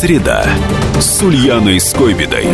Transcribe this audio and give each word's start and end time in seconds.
Среда 0.00 0.44
с 1.00 1.20
Ульяной 1.24 1.80
Скойбедой. 1.80 2.46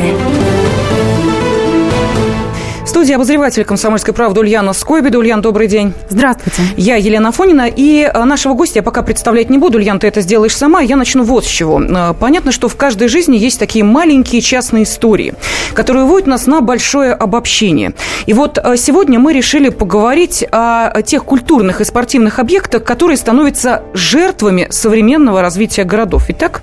В 2.83 2.89
студии 2.89 3.13
обозреватель 3.13 3.67
«Комсомольской 3.67 4.15
правды» 4.15 4.41
Ульяна 4.41 4.73
Скойбеда. 4.73 5.19
Ульян, 5.19 5.43
добрый 5.43 5.69
день. 5.69 5.93
Здравствуйте. 6.09 6.63
Я 6.79 6.97
Елена 6.97 7.33
Фонина. 7.33 7.69
И 7.69 8.11
э, 8.11 8.25
нашего 8.25 8.55
гостя 8.55 8.79
я 8.79 8.83
пока 8.83 9.03
представлять 9.03 9.51
не 9.51 9.59
буду. 9.59 9.77
Ульян, 9.77 9.99
ты 9.99 10.07
это 10.07 10.23
сделаешь 10.23 10.57
сама. 10.57 10.81
Я 10.81 10.97
начну 10.97 11.23
вот 11.23 11.45
с 11.45 11.49
чего. 11.49 11.83
Э, 11.83 12.15
понятно, 12.19 12.51
что 12.51 12.71
в 12.71 12.77
каждой 12.77 13.09
жизни 13.09 13.37
есть 13.37 13.59
такие 13.59 13.85
маленькие 13.85 14.41
частные 14.41 14.85
истории, 14.85 15.35
которые 15.75 16.05
выводят 16.05 16.27
нас 16.27 16.47
на 16.47 16.63
большое 16.63 17.13
обобщение. 17.13 17.93
И 18.25 18.33
вот 18.33 18.57
э, 18.57 18.79
сегодня 18.79 19.19
мы 19.19 19.35
решили 19.35 19.69
поговорить 19.69 20.47
о 20.51 21.03
тех 21.03 21.27
культурных 21.27 21.83
и 21.83 21.85
спортивных 21.85 22.39
объектах, 22.39 22.85
которые 22.85 23.19
становятся 23.19 23.83
жертвами 23.93 24.69
современного 24.71 25.43
развития 25.43 25.85
городов. 25.85 26.25
Итак? 26.29 26.63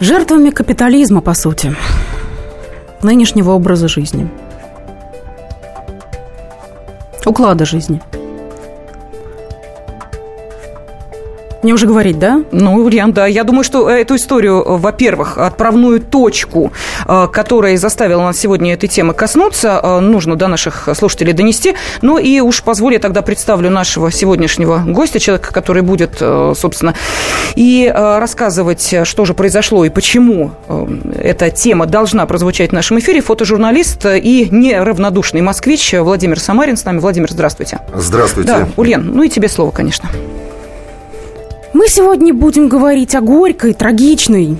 Жертвами 0.00 0.50
капитализма, 0.50 1.20
по 1.20 1.34
сути. 1.34 1.74
Нынешнего 3.02 3.52
образа 3.52 3.88
жизни– 3.88 4.28
уклада 7.26 7.64
жизни. 7.64 8.00
Мне 11.62 11.74
уже 11.74 11.88
говорить, 11.88 12.20
да? 12.20 12.44
Ну, 12.52 12.84
вариант, 12.84 13.14
да. 13.16 13.26
Я 13.26 13.42
думаю, 13.42 13.64
что 13.64 13.90
эту 13.90 14.14
историю, 14.14 14.62
во-первых, 14.78 15.36
отправную 15.36 15.98
точку, 15.98 16.72
э, 17.08 17.26
которая 17.32 17.76
заставила 17.76 18.22
нас 18.22 18.38
сегодня 18.38 18.72
этой 18.72 18.88
темы 18.88 19.14
коснуться, 19.14 19.80
э, 19.82 19.98
нужно 19.98 20.36
до 20.36 20.46
наших 20.46 20.88
слушателей 20.94 21.32
донести. 21.32 21.74
Ну 22.02 22.18
и 22.18 22.38
уж 22.38 22.62
позволь, 22.62 22.92
я 22.92 23.00
тогда 23.00 23.20
представлю 23.20 23.68
нашего 23.70 24.12
сегодняшнего 24.12 24.84
гостя, 24.86 25.18
человека, 25.18 25.52
который 25.52 25.82
будет, 25.82 26.18
э, 26.20 26.52
собственно, 26.56 26.94
и 27.56 27.90
рассказывать, 27.94 28.94
что 29.04 29.24
же 29.24 29.34
произошло 29.34 29.84
и 29.84 29.88
почему 29.88 30.52
эта 31.18 31.50
тема 31.50 31.86
должна 31.86 32.26
прозвучать 32.26 32.70
в 32.70 32.72
нашем 32.74 32.98
эфире. 33.00 33.22
Фотожурналист 33.22 34.06
и 34.06 34.48
неравнодушный 34.50 35.40
москвич 35.40 35.94
Владимир 35.94 36.38
Самарин 36.38 36.76
с 36.76 36.84
нами. 36.84 36.98
Владимир, 36.98 37.32
здравствуйте. 37.32 37.80
Здравствуйте. 37.94 38.48
Да, 38.48 38.68
Ульян, 38.76 39.10
ну 39.12 39.22
и 39.22 39.28
тебе 39.28 39.48
слово, 39.48 39.70
конечно. 39.70 40.08
Мы 41.72 41.88
сегодня 41.88 42.32
будем 42.32 42.68
говорить 42.68 43.14
о 43.14 43.20
горькой, 43.20 43.74
трагичной, 43.74 44.56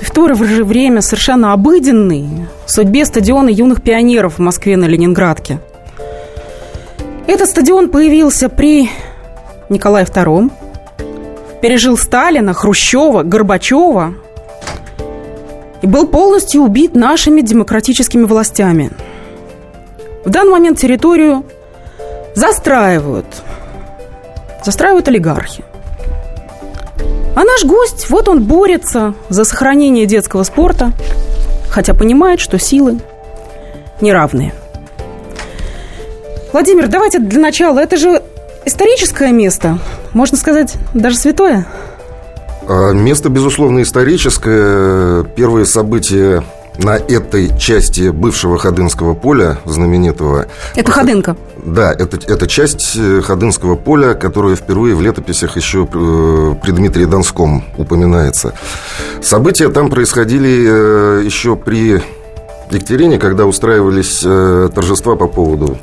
в 0.00 0.10
то 0.10 0.34
же 0.34 0.64
время 0.64 1.00
совершенно 1.00 1.52
обыденной 1.52 2.26
судьбе 2.66 3.04
стадиона 3.04 3.48
юных 3.48 3.82
пионеров 3.82 4.38
в 4.38 4.38
Москве 4.40 4.76
на 4.76 4.86
Ленинградке. 4.86 5.60
Этот 7.28 7.48
стадион 7.48 7.88
появился 7.88 8.48
при 8.48 8.90
Николае 9.68 10.04
II, 10.04 10.50
пережил 11.62 11.96
Сталина, 11.96 12.52
Хрущева, 12.52 13.22
Горбачева 13.22 14.14
и 15.80 15.86
был 15.86 16.08
полностью 16.08 16.62
убит 16.62 16.94
нашими 16.94 17.40
демократическими 17.40 18.24
властями. 18.24 18.90
В 20.24 20.30
данный 20.30 20.50
момент 20.52 20.78
территорию 20.78 21.44
застраивают. 22.34 23.26
Застраивают 24.64 25.08
олигархи. 25.08 25.64
А 27.34 27.44
наш 27.44 27.64
гость, 27.64 28.10
вот 28.10 28.28
он 28.28 28.44
борется 28.44 29.14
за 29.28 29.44
сохранение 29.44 30.04
детского 30.06 30.42
спорта, 30.42 30.92
хотя 31.70 31.94
понимает, 31.94 32.40
что 32.40 32.58
силы 32.58 32.98
неравные. 34.00 34.52
Владимир, 36.52 36.88
давайте 36.88 37.18
для 37.18 37.40
начала. 37.40 37.78
Это 37.78 37.96
же 37.96 38.22
историческое 38.64 39.32
место, 39.32 39.78
можно 40.14 40.36
сказать, 40.36 40.74
даже 40.94 41.16
святое. 41.16 41.66
А, 42.68 42.92
место, 42.92 43.28
безусловно, 43.28 43.82
историческое. 43.82 45.24
Первые 45.24 45.66
события 45.66 46.42
на 46.78 46.96
этой 46.96 47.56
части 47.58 48.08
бывшего 48.10 48.58
Ходынского 48.58 49.14
поля 49.14 49.58
знаменитого. 49.64 50.46
Это 50.74 50.90
Ходынка? 50.90 51.36
Да, 51.64 51.92
это, 51.92 52.18
это 52.26 52.46
часть 52.46 52.96
э, 52.96 53.20
Ходынского 53.20 53.76
поля, 53.76 54.14
которая 54.14 54.56
впервые 54.56 54.94
в 54.94 55.02
летописях 55.02 55.56
еще 55.56 55.86
э, 55.92 56.54
при 56.62 56.70
Дмитрии 56.70 57.04
Донском 57.04 57.64
упоминается. 57.76 58.54
События 59.20 59.68
там 59.68 59.90
происходили 59.90 60.66
э, 60.66 61.22
еще 61.24 61.56
при 61.56 62.02
Екатерине, 62.70 63.18
когда 63.18 63.44
устраивались 63.44 64.20
торжества 64.74 65.14
по 65.14 65.26
поводу 65.26 65.76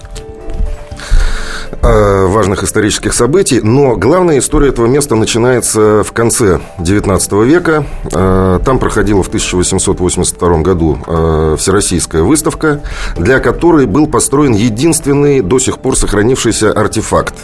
важных 1.81 2.63
исторических 2.63 3.13
событий, 3.13 3.61
но 3.61 3.95
главная 3.95 4.39
история 4.39 4.69
этого 4.69 4.87
места 4.87 5.15
начинается 5.15 6.03
в 6.03 6.11
конце 6.11 6.59
XIX 6.77 7.45
века. 7.45 7.85
Э, 8.11 8.59
там 8.63 8.79
проходила 8.79 9.23
в 9.23 9.27
1882 9.27 10.57
году 10.59 10.97
э, 11.05 11.55
Всероссийская 11.57 12.23
выставка, 12.23 12.81
для 13.15 13.39
которой 13.39 13.85
был 13.85 14.07
построен 14.07 14.53
единственный 14.53 15.41
до 15.41 15.59
сих 15.59 15.79
пор 15.79 15.97
сохранившийся 15.97 16.71
артефакт. 16.71 17.35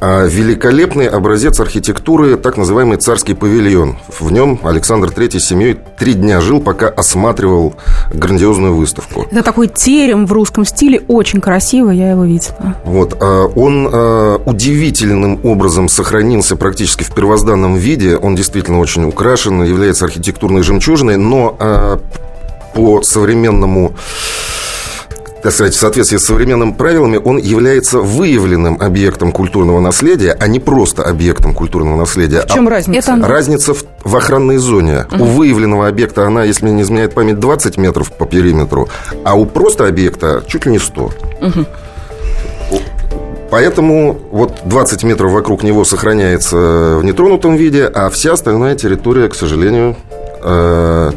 Великолепный 0.00 1.06
образец 1.06 1.60
архитектуры, 1.60 2.36
так 2.36 2.56
называемый 2.56 2.98
царский 2.98 3.34
павильон. 3.34 3.96
В 4.18 4.30
нем 4.32 4.58
Александр 4.62 5.08
III 5.08 5.38
с 5.38 5.44
семьей 5.44 5.78
три 5.98 6.14
дня 6.14 6.40
жил, 6.40 6.60
пока 6.60 6.88
осматривал 6.88 7.74
грандиозную 8.12 8.74
выставку. 8.74 9.26
Это 9.30 9.42
такой 9.42 9.68
терем 9.68 10.26
в 10.26 10.32
русском 10.32 10.64
стиле, 10.64 11.02
очень 11.08 11.40
красиво, 11.40 11.90
я 11.90 12.10
его 12.10 12.24
видела. 12.24 12.74
Вот, 12.84 13.20
он 13.22 13.88
э, 13.90 14.38
удивительным 14.44 15.40
образом 15.42 15.88
сохранился 15.88 16.56
практически 16.56 17.02
в 17.02 17.14
первозданном 17.14 17.76
виде. 17.76 18.16
Он 18.16 18.34
действительно 18.34 18.80
очень 18.80 19.04
украшен, 19.04 19.62
является 19.62 20.04
архитектурной 20.04 20.62
жемчужиной, 20.62 21.16
но 21.16 21.56
по 22.74 23.02
современному 23.02 23.94
так 25.44 25.52
сказать, 25.52 25.74
в 25.74 25.78
соответствии 25.78 26.16
с 26.16 26.24
современными 26.24 26.72
правилами, 26.72 27.20
он 27.22 27.36
является 27.36 27.98
выявленным 27.98 28.80
объектом 28.80 29.30
культурного 29.30 29.78
наследия, 29.78 30.34
а 30.40 30.46
не 30.46 30.58
просто 30.58 31.02
объектом 31.02 31.52
культурного 31.52 31.98
наследия. 31.98 32.40
В 32.40 32.46
чем 32.46 32.66
а 32.66 32.70
разница? 32.70 33.12
Это... 33.12 33.28
Разница 33.28 33.74
в, 33.74 33.84
в 34.04 34.16
охранной 34.16 34.56
зоне. 34.56 35.04
Угу. 35.12 35.22
У 35.22 35.26
выявленного 35.26 35.86
объекта 35.86 36.26
она, 36.26 36.44
если 36.44 36.64
мне 36.64 36.76
не 36.76 36.82
изменяет 36.82 37.12
память, 37.12 37.40
20 37.40 37.76
метров 37.76 38.10
по 38.10 38.24
периметру, 38.24 38.88
а 39.22 39.34
у 39.34 39.44
просто 39.44 39.86
объекта 39.86 40.42
чуть 40.46 40.64
ли 40.64 40.72
не 40.72 40.78
100. 40.78 41.02
Угу. 41.02 41.66
Поэтому 43.50 44.18
вот 44.30 44.62
20 44.64 45.04
метров 45.04 45.30
вокруг 45.30 45.62
него 45.62 45.84
сохраняется 45.84 46.56
в 46.98 47.04
нетронутом 47.04 47.56
виде, 47.56 47.84
а 47.84 48.08
вся 48.08 48.32
остальная 48.32 48.76
территория, 48.76 49.28
к 49.28 49.34
сожалению, 49.34 49.94
э, 50.42 51.10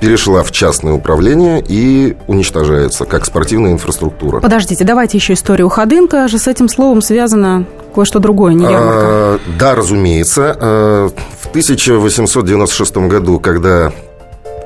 перешла 0.00 0.42
в 0.42 0.50
частное 0.50 0.92
управление 0.92 1.62
и 1.66 2.16
уничтожается, 2.26 3.04
как 3.04 3.24
спортивная 3.24 3.72
инфраструктура. 3.72 4.40
Подождите, 4.40 4.84
давайте 4.84 5.18
еще 5.18 5.34
историю 5.34 5.68
Ходынка. 5.68 6.28
Же 6.28 6.38
с 6.38 6.46
этим 6.46 6.68
словом 6.68 7.02
связано 7.02 7.66
кое-что 7.94 8.18
другое, 8.18 8.54
не 8.54 8.64
ярмарка. 8.64 9.06
А, 9.06 9.38
да, 9.58 9.74
разумеется. 9.74 10.56
А, 10.58 11.08
в 11.40 11.46
1896 11.48 12.96
году, 13.08 13.40
когда 13.40 13.92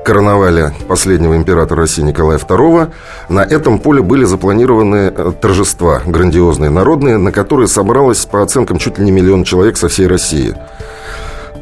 короновали 0.03 0.73
последнего 0.87 1.35
императора 1.35 1.81
России 1.81 2.01
Николая 2.01 2.37
II, 2.37 2.91
на 3.29 3.39
этом 3.39 3.79
поле 3.79 4.01
были 4.01 4.25
запланированы 4.25 5.13
э, 5.15 5.31
торжества 5.39 6.01
грандиозные, 6.05 6.69
народные, 6.69 7.17
на 7.17 7.31
которые 7.31 7.67
собралось, 7.67 8.25
по 8.25 8.43
оценкам, 8.43 8.77
чуть 8.77 8.99
ли 8.99 9.05
не 9.05 9.11
миллион 9.11 9.43
человек 9.43 9.77
со 9.77 9.87
всей 9.87 10.07
России. 10.07 10.55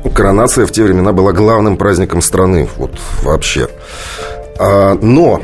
Коронация 0.10 0.66
в 0.66 0.72
те 0.72 0.84
времена 0.84 1.14
была 1.14 1.32
главным 1.32 1.78
праздником 1.78 2.22
страны, 2.22 2.68
вот 2.78 2.92
вообще. 3.24 3.68
А, 4.60 4.98
но 5.02 5.42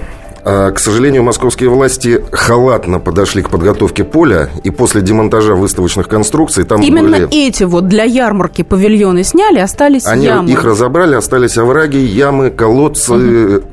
а, 0.50 0.72
к 0.72 0.79
сожалению, 0.79 1.23
московские 1.23 1.69
власти 1.69 2.23
халатно 2.31 3.00
подошли 3.00 3.41
к 3.41 3.50
подготовке 3.50 4.06
поля, 4.06 4.50
и 4.63 4.72
после 4.72 5.01
демонтажа 5.01 5.56
выставочных 5.56 6.07
конструкций 6.07 6.63
там 6.63 6.81
Именно 6.81 7.28
были... 7.28 7.47
эти 7.47 7.63
вот 7.63 7.90
для 7.90 8.06
ярмарки 8.06 8.62
павильоны 8.62 9.25
сняли, 9.25 9.59
остались 9.59 10.06
Они 10.06 10.25
ямы. 10.25 10.50
их 10.50 10.63
разобрали, 10.63 11.15
остались 11.15 11.57
овраги, 11.57 11.98
ямы, 11.98 12.50
колодцы. 12.50 13.12
Угу. 13.57 13.63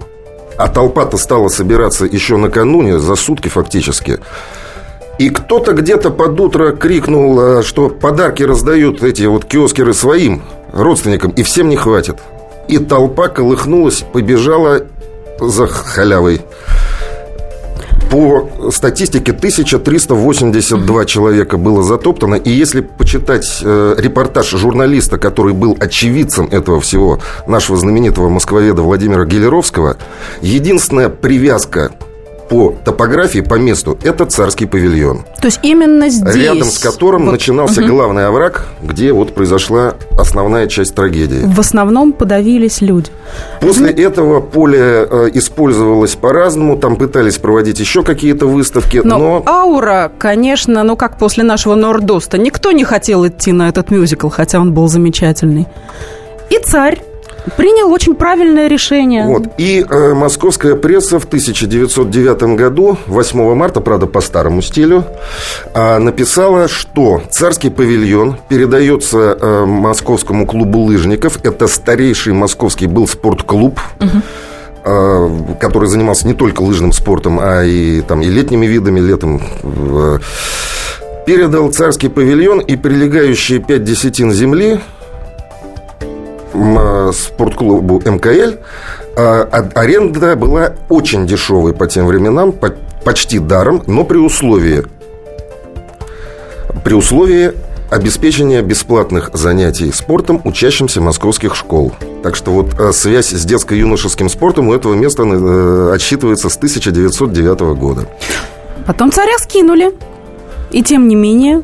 А 0.56 0.66
толпа-то 0.66 1.16
стала 1.16 1.46
собираться 1.46 2.06
еще 2.06 2.38
накануне, 2.38 2.98
за 2.98 3.14
сутки 3.14 3.46
фактически. 3.46 4.18
И 5.18 5.30
кто-то 5.30 5.74
где-то 5.74 6.10
под 6.10 6.40
утро 6.40 6.72
крикнул, 6.72 7.38
а, 7.38 7.62
что 7.62 7.88
подарки 7.88 8.42
раздают 8.42 9.04
эти 9.04 9.22
вот 9.22 9.44
киоскеры 9.44 9.94
своим 9.94 10.42
родственникам, 10.74 11.30
и 11.30 11.42
всем 11.42 11.68
не 11.68 11.76
хватит. 11.76 12.16
И 12.68 12.78
толпа 12.78 13.28
колыхнулась, 13.28 14.04
побежала 14.12 14.82
за 15.40 15.66
халявой. 15.66 16.40
По 18.10 18.70
статистике 18.70 19.32
1382 19.32 21.04
человека 21.04 21.56
было 21.56 21.82
затоптано. 21.82 22.36
И 22.36 22.50
если 22.50 22.80
почитать 22.80 23.60
э, 23.62 23.94
репортаж 23.98 24.50
журналиста, 24.50 25.18
который 25.18 25.52
был 25.52 25.76
очевидцем 25.80 26.46
этого 26.46 26.80
всего, 26.80 27.18
нашего 27.48 27.76
знаменитого 27.76 28.28
москвоведа 28.28 28.82
Владимира 28.82 29.24
Гелеровского, 29.24 29.96
единственная 30.42 31.08
привязка 31.08 31.90
по 32.48 32.74
топографии, 32.84 33.40
по 33.40 33.54
месту, 33.54 33.98
это 34.02 34.26
царский 34.26 34.66
павильон. 34.66 35.24
То 35.40 35.46
есть 35.46 35.60
именно 35.62 36.08
здесь. 36.08 36.34
Рядом 36.34 36.68
с 36.68 36.78
которым 36.78 37.26
вот. 37.26 37.32
начинался 37.32 37.80
угу. 37.80 37.90
главный 37.90 38.26
овраг, 38.26 38.66
где 38.82 39.12
вот 39.12 39.34
произошла 39.34 39.94
основная 40.18 40.66
часть 40.66 40.94
трагедии. 40.94 41.42
В 41.44 41.60
основном 41.60 42.12
подавились 42.12 42.80
люди. 42.80 43.10
После 43.60 43.90
угу. 43.90 44.00
этого 44.00 44.40
поле 44.40 44.80
э, 44.80 45.30
использовалось 45.34 46.14
по-разному, 46.14 46.76
там 46.76 46.96
пытались 46.96 47.38
проводить 47.38 47.80
еще 47.80 48.02
какие-то 48.02 48.46
выставки, 48.46 49.00
но... 49.04 49.18
но... 49.18 49.42
аура, 49.46 50.12
конечно, 50.18 50.82
ну 50.82 50.96
как 50.96 51.18
после 51.18 51.44
нашего 51.44 51.74
Нордоста, 51.74 52.38
никто 52.38 52.72
не 52.72 52.84
хотел 52.84 53.26
идти 53.26 53.52
на 53.52 53.68
этот 53.68 53.90
мюзикл, 53.90 54.28
хотя 54.28 54.60
он 54.60 54.72
был 54.72 54.88
замечательный. 54.88 55.66
И 56.50 56.58
царь 56.58 57.00
Принял 57.56 57.92
очень 57.92 58.14
правильное 58.14 58.68
решение. 58.68 59.26
Вот. 59.26 59.48
И 59.58 59.84
э, 59.88 60.14
московская 60.14 60.76
пресса 60.76 61.18
в 61.18 61.24
1909 61.24 62.56
году, 62.56 62.96
8 63.06 63.54
марта, 63.54 63.80
правда, 63.80 64.06
по 64.06 64.20
старому 64.20 64.62
стилю, 64.62 65.04
э, 65.74 65.98
написала, 65.98 66.68
что 66.68 67.22
царский 67.30 67.68
павильон 67.68 68.38
передается 68.48 69.36
э, 69.38 69.64
московскому 69.66 70.46
клубу 70.46 70.80
лыжников. 70.80 71.38
Это 71.44 71.66
старейший 71.66 72.32
московский 72.32 72.86
был 72.86 73.06
спортклуб. 73.06 73.78
Угу 74.00 74.22
который 75.60 75.88
занимался 75.88 76.26
не 76.26 76.34
только 76.34 76.60
лыжным 76.60 76.92
спортом, 76.92 77.40
а 77.40 77.64
и, 77.64 78.02
там, 78.02 78.20
и 78.20 78.26
летними 78.26 78.66
видами, 78.66 79.00
летом 79.00 79.40
э, 79.62 80.18
передал 81.24 81.72
царский 81.72 82.08
павильон 82.08 82.60
и 82.60 82.76
прилегающие 82.76 83.60
пять 83.60 83.84
десятин 83.84 84.30
земли 84.32 84.80
спортклубу 87.12 88.00
МКЛ 88.04 88.56
а, 89.16 89.68
аренда 89.74 90.36
была 90.36 90.72
очень 90.88 91.26
дешевой 91.26 91.72
по 91.72 91.86
тем 91.86 92.06
временам, 92.06 92.54
почти 93.04 93.38
даром, 93.38 93.82
но 93.86 94.04
при 94.04 94.18
условии 94.18 94.84
при 96.84 96.94
условии 96.94 97.52
обеспечения 97.90 98.60
бесплатных 98.60 99.30
занятий 99.32 99.92
спортом 99.92 100.40
учащимся 100.44 101.00
московских 101.00 101.54
школ. 101.54 101.92
Так 102.22 102.34
что 102.34 102.50
вот 102.50 102.78
а, 102.78 102.92
связь 102.92 103.30
с 103.30 103.44
детско-юношеским 103.44 104.28
спортом 104.28 104.68
у 104.68 104.74
этого 104.74 104.94
места 104.94 105.22
э, 105.22 105.92
отсчитывается 105.94 106.48
с 106.48 106.56
1909 106.56 107.60
года. 107.78 108.08
Потом 108.86 109.12
царя 109.12 109.38
скинули. 109.38 109.92
И 110.70 110.82
тем 110.82 111.06
не 111.06 111.14
менее, 111.14 111.62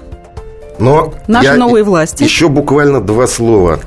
но 0.78 1.12
наши 1.26 1.54
новые 1.54 1.82
власти. 1.82 2.22
Еще 2.22 2.48
буквально 2.48 3.00
два 3.00 3.26
слова 3.26 3.80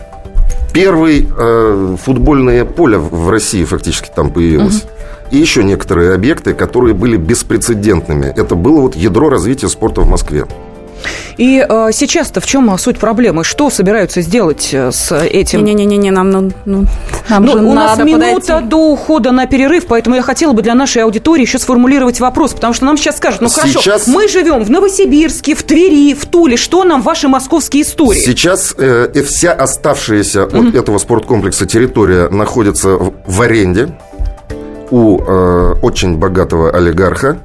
Первый 0.74 1.28
э, 1.30 1.96
футбольное 2.02 2.66
поле 2.66 2.98
в 2.98 3.30
России 3.30 3.64
фактически 3.64 4.10
там 4.14 4.32
появилось. 4.32 4.78
Угу. 4.78 4.90
И 5.32 5.38
еще 5.38 5.64
некоторые 5.64 6.14
объекты, 6.14 6.54
которые 6.54 6.94
были 6.94 7.18
беспрецедентными. 7.18 8.26
Это 8.26 8.56
было 8.56 8.82
вот 8.82 8.96
ядро 8.96 9.30
развития 9.30 9.70
спорта 9.70 10.02
в 10.02 10.10
Москве. 10.10 10.46
И 11.38 11.66
э, 11.68 11.90
сейчас-то 11.92 12.42
в 12.42 12.46
чем 12.46 12.78
суть 12.78 13.00
проблемы? 13.00 13.44
Что 13.44 13.70
собираются 13.70 14.22
сделать 14.22 14.70
э, 14.72 14.92
с 14.92 15.16
этим? 15.16 15.64
Не-не-не, 15.64 16.12
нам, 16.12 16.30
ну, 16.30 16.52
ну, 16.66 16.86
нам 17.30 17.46
ну, 17.46 17.52
же 17.52 17.58
у 17.60 17.74
нас 17.74 17.98
минута 18.00 18.56
подойти. 18.56 18.68
до 18.68 18.78
ухода 18.92 19.32
на 19.32 19.46
перерыв, 19.46 19.86
поэтому 19.88 20.16
я 20.16 20.22
хотела 20.22 20.54
бы 20.54 20.62
для 20.62 20.76
нашей 20.76 21.04
аудитории 21.04 21.42
еще 21.42 21.60
сформулировать 21.60 22.20
вопрос, 22.20 22.54
потому 22.54 22.74
что 22.74 22.86
нам 22.86 22.98
сейчас 22.98 23.18
скажут, 23.18 23.42
ну 23.42 23.50
хорошо, 23.50 23.82
сейчас... 23.82 24.08
мы 24.08 24.28
живем 24.28 24.64
в 24.64 24.70
Новосибирске, 24.70 25.56
в 25.56 25.64
Твери, 25.64 26.14
в 26.14 26.26
Туле, 26.26 26.58
что 26.58 26.84
нам 26.84 27.02
ваши 27.02 27.28
московские 27.28 27.84
истории? 27.84 28.20
Сейчас 28.20 28.76
э, 28.78 29.24
вся 29.24 29.54
оставшаяся 29.54 30.42
mm-hmm. 30.42 30.70
от 30.70 30.76
этого 30.76 30.98
спорткомплекса 30.98 31.66
территория 31.66 32.30
находится 32.30 32.90
в, 32.90 33.14
в 33.26 33.42
аренде 33.42 33.90
у 34.92 35.20
э, 35.20 35.74
очень 35.82 36.18
богатого 36.18 36.70
олигарха. 36.72 37.40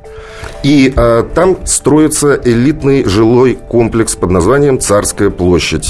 И 0.62 0.93
э, 0.94 1.25
там 1.34 1.56
строится 1.66 2.34
элитный 2.44 3.05
жилой 3.05 3.58
комплекс 3.69 4.16
под 4.16 4.31
названием 4.31 4.81
«Царская 4.81 5.31
площадь». 5.31 5.88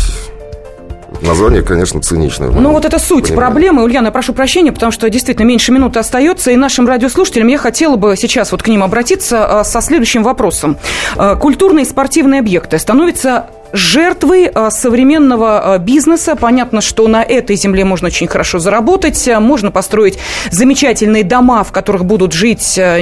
Название, 1.23 1.62
конечно, 1.62 2.00
циничное. 2.00 2.50
Ну, 2.50 2.73
вот 2.73 2.85
это 2.85 2.99
суть 2.99 3.29
понимаю. 3.29 3.50
проблемы. 3.50 3.82
Ульяна, 3.82 4.12
прошу 4.12 4.35
прощения, 4.35 4.73
потому 4.73 4.93
что 4.93 5.09
действительно 5.11 5.47
меньше 5.47 5.73
минуты 5.73 5.99
остается. 5.99 6.50
И 6.50 6.56
нашим 6.56 6.87
радиослушателям 6.87 7.49
я 7.49 7.59
хотела 7.59 7.97
бы 7.97 8.15
сейчас 8.17 8.53
вот 8.53 8.62
к 8.62 8.69
ним 8.69 8.82
обратиться 8.82 9.62
со 9.65 9.81
следующим 9.81 10.23
вопросом. 10.23 10.76
Культурные 11.41 11.85
и 11.85 11.88
спортивные 11.88 12.41
объекты 12.41 12.79
становятся 12.79 13.47
жертвы 13.73 14.47
а, 14.47 14.70
современного 14.70 15.75
а, 15.75 15.79
бизнеса. 15.79 16.37
Понятно, 16.37 16.81
что 16.81 17.09
на 17.09 17.23
этой 17.23 17.56
земле 17.56 17.85
можно 17.85 18.09
очень 18.09 18.26
хорошо 18.26 18.59
заработать, 18.59 19.29
можно 19.41 19.70
построить 19.70 20.19
замечательные 20.50 21.25
дома, 21.25 21.65
в 21.65 21.73
которых 21.73 22.05
будут 22.05 22.32
жить 22.32 22.79
а, 22.79 22.99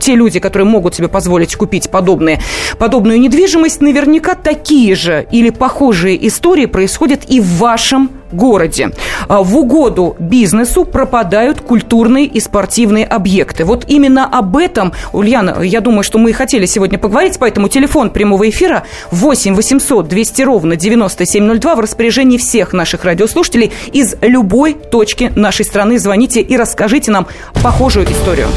те 0.00 0.14
люди, 0.14 0.40
которые 0.40 0.66
могут 0.66 0.94
себе 0.94 1.08
позволить 1.08 1.56
купить 1.56 1.90
подобные, 1.90 2.40
подобную 2.78 3.20
недвижимость. 3.20 3.80
Наверняка 3.80 4.34
такие 4.34 4.94
же 4.94 5.26
или 5.30 5.50
похожие 5.50 6.26
истории 6.26 6.66
происходят 6.66 7.22
и 7.28 7.40
в 7.40 7.58
вашем 7.58 8.10
городе. 8.32 8.90
А, 9.28 9.42
в 9.42 9.56
угоду 9.56 10.16
бизнесу 10.18 10.84
пропадают 10.84 11.60
культурные 11.60 12.26
и 12.26 12.40
спортивные 12.40 13.04
объекты. 13.04 13.64
Вот 13.64 13.84
именно 13.88 14.26
об 14.26 14.56
этом, 14.56 14.92
Ульяна, 15.12 15.62
я 15.62 15.80
думаю, 15.80 16.02
что 16.02 16.18
мы 16.18 16.30
и 16.30 16.32
хотели 16.32 16.66
сегодня 16.66 16.98
поговорить, 16.98 17.38
поэтому 17.38 17.68
телефон 17.68 18.10
прямого 18.10 18.48
эфира 18.48 18.84
8 19.10 19.54
800 19.54 20.08
200 20.08 20.42
ровно 20.42 20.76
9702 20.76 21.74
в 21.74 21.80
распоряжении 21.80 22.38
всех 22.38 22.72
наших 22.72 23.04
радиослушателей 23.04 23.72
из 23.92 24.16
любой 24.20 24.74
точки 24.74 25.32
нашей 25.34 25.64
страны. 25.64 25.98
Звоните 25.98 26.40
и 26.40 26.56
расскажите 26.56 27.10
нам 27.10 27.26
похожую 27.62 28.06
историю. 28.10 28.48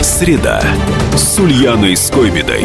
Среда 0.00 0.62
с 1.16 1.38
Ульяной 1.38 1.96
Скойбедой. 1.96 2.64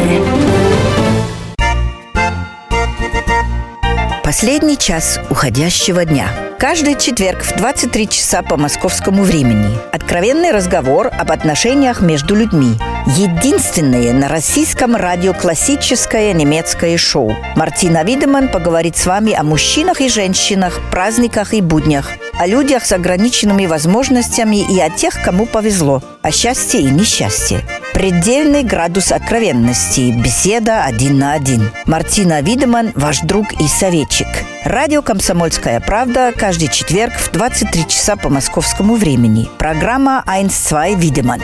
Последний 4.29 4.77
час 4.77 5.19
уходящего 5.31 6.05
дня. 6.05 6.27
Каждый 6.59 6.93
четверг 6.93 7.41
в 7.41 7.57
23 7.57 8.07
часа 8.09 8.43
по 8.43 8.57
московскому 8.57 9.23
времени. 9.23 9.75
Откровенный 9.91 10.51
разговор 10.51 11.07
об 11.07 11.31
отношениях 11.31 12.01
между 12.01 12.35
людьми. 12.35 12.77
Единственное 13.17 14.13
на 14.13 14.27
российском 14.27 14.95
радио 14.95 15.33
классическое 15.33 16.31
немецкое 16.31 16.95
шоу. 16.95 17.35
Мартина 17.55 18.03
Видеман 18.03 18.49
поговорит 18.49 18.97
с 18.97 19.07
вами 19.07 19.33
о 19.33 19.41
мужчинах 19.41 19.99
и 19.99 20.09
женщинах, 20.09 20.79
праздниках 20.91 21.55
и 21.55 21.61
буднях, 21.61 22.11
о 22.37 22.45
людях 22.45 22.85
с 22.85 22.91
ограниченными 22.91 23.65
возможностями 23.65 24.57
и 24.57 24.79
о 24.79 24.91
тех, 24.91 25.23
кому 25.23 25.47
повезло, 25.47 26.03
о 26.21 26.29
счастье 26.29 26.81
и 26.81 26.91
несчастье. 26.91 27.61
Предельный 27.95 28.61
градус 28.61 29.11
откровенности. 29.11 30.11
Беседа 30.11 30.83
один 30.83 31.17
на 31.17 31.33
один. 31.33 31.71
Мартина 31.85 32.41
Видеман, 32.41 32.91
ваш 32.93 33.21
друг 33.21 33.53
и 33.59 33.67
советчик. 33.67 34.27
Радио 34.63 35.01
«Комсомольская 35.01 35.79
правда» 35.79 36.31
каждый 36.37 36.67
четверг 36.67 37.13
в 37.15 37.31
23 37.31 37.87
часа 37.87 38.15
по 38.17 38.29
московскому 38.29 38.93
времени. 38.93 39.49
Программа 39.57 40.23
«Айнс-2 40.27 40.95
Видеман». 40.95 41.41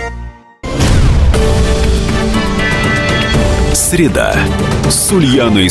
Среда 3.76 4.34
с 4.88 5.12
Ульяной 5.12 5.70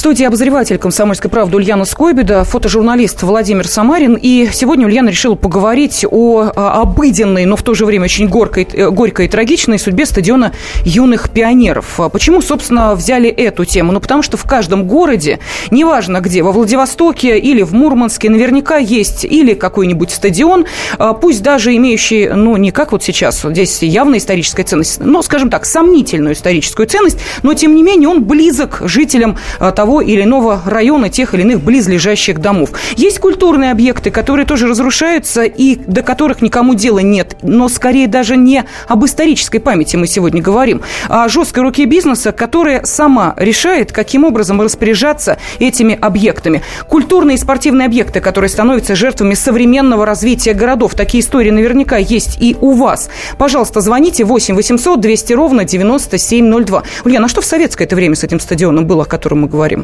Скойбедой 0.00 0.16
студии 0.16 0.24
обозреватель 0.24 0.78
«Комсомольской 0.78 1.30
правды» 1.30 1.56
Ульяна 1.56 1.84
Скойбеда, 1.84 2.44
фотожурналист 2.44 3.22
Владимир 3.22 3.68
Самарин. 3.68 4.18
И 4.20 4.48
сегодня 4.50 4.86
Ульяна 4.86 5.10
решила 5.10 5.34
поговорить 5.34 6.06
о 6.10 6.50
обыденной, 6.56 7.44
но 7.44 7.54
в 7.54 7.62
то 7.62 7.74
же 7.74 7.84
время 7.84 8.04
очень 8.04 8.26
горькой, 8.26 8.66
э, 8.72 8.88
горькой 8.88 9.26
и 9.26 9.28
трагичной 9.28 9.78
судьбе 9.78 10.06
стадиона 10.06 10.52
юных 10.84 11.28
пионеров. 11.30 12.00
А 12.00 12.08
почему, 12.08 12.40
собственно, 12.40 12.94
взяли 12.94 13.28
эту 13.28 13.66
тему? 13.66 13.92
Ну, 13.92 14.00
потому 14.00 14.22
что 14.22 14.38
в 14.38 14.44
каждом 14.44 14.86
городе, 14.86 15.38
неважно 15.70 16.20
где, 16.20 16.42
во 16.42 16.50
Владивостоке 16.50 17.38
или 17.38 17.60
в 17.62 17.74
Мурманске, 17.74 18.30
наверняка 18.30 18.78
есть 18.78 19.24
или 19.24 19.52
какой-нибудь 19.52 20.10
стадион, 20.10 20.64
а, 20.98 21.12
пусть 21.12 21.42
даже 21.42 21.76
имеющий, 21.76 22.30
ну, 22.30 22.56
не 22.56 22.70
как 22.70 22.92
вот 22.92 23.02
сейчас, 23.02 23.42
здесь 23.42 23.82
явная 23.82 24.18
историческая 24.18 24.64
ценность, 24.64 24.98
но, 24.98 25.20
скажем 25.20 25.50
так, 25.50 25.66
сомнительную 25.66 26.34
историческую 26.34 26.88
ценность, 26.88 27.18
но, 27.42 27.52
тем 27.52 27.74
не 27.74 27.82
менее, 27.82 28.08
он 28.08 28.24
близок 28.24 28.80
жителям 28.86 29.36
а, 29.58 29.70
того 29.70 29.89
того 29.90 30.02
или 30.02 30.22
иного 30.22 30.62
района, 30.66 31.08
тех 31.08 31.34
или 31.34 31.42
иных 31.42 31.62
близлежащих 31.62 32.38
домов. 32.38 32.70
Есть 32.96 33.18
культурные 33.18 33.72
объекты, 33.72 34.12
которые 34.12 34.46
тоже 34.46 34.68
разрушаются 34.68 35.42
и 35.42 35.74
до 35.74 36.02
которых 36.02 36.42
никому 36.42 36.74
дела 36.74 37.00
нет. 37.00 37.36
Но 37.42 37.68
скорее 37.68 38.06
даже 38.06 38.36
не 38.36 38.62
об 38.86 39.04
исторической 39.04 39.58
памяти 39.58 39.96
мы 39.96 40.06
сегодня 40.06 40.40
говорим, 40.40 40.82
а 41.08 41.24
о 41.24 41.28
жесткой 41.28 41.64
руке 41.64 41.86
бизнеса, 41.86 42.30
которая 42.30 42.84
сама 42.84 43.34
решает, 43.36 43.90
каким 43.90 44.22
образом 44.22 44.60
распоряжаться 44.60 45.38
этими 45.58 45.98
объектами. 46.00 46.62
Культурные 46.86 47.34
и 47.34 47.38
спортивные 47.38 47.86
объекты, 47.86 48.20
которые 48.20 48.48
становятся 48.48 48.94
жертвами 48.94 49.34
современного 49.34 50.06
развития 50.06 50.54
городов. 50.54 50.94
Такие 50.94 51.20
истории 51.20 51.50
наверняка 51.50 51.96
есть 51.96 52.38
и 52.40 52.56
у 52.60 52.74
вас. 52.74 53.10
Пожалуйста, 53.38 53.80
звоните 53.80 54.22
8 54.22 54.54
800 54.54 55.00
200 55.00 55.32
ровно 55.32 55.64
9702. 55.64 56.84
Ульяна, 57.04 57.26
а 57.26 57.28
что 57.28 57.40
в 57.40 57.44
советское 57.44 57.86
это 57.86 57.96
время 57.96 58.14
с 58.14 58.22
этим 58.22 58.38
стадионом 58.38 58.86
было, 58.86 59.02
о 59.02 59.06
котором 59.06 59.40
мы 59.40 59.48
говорим? 59.48 59.79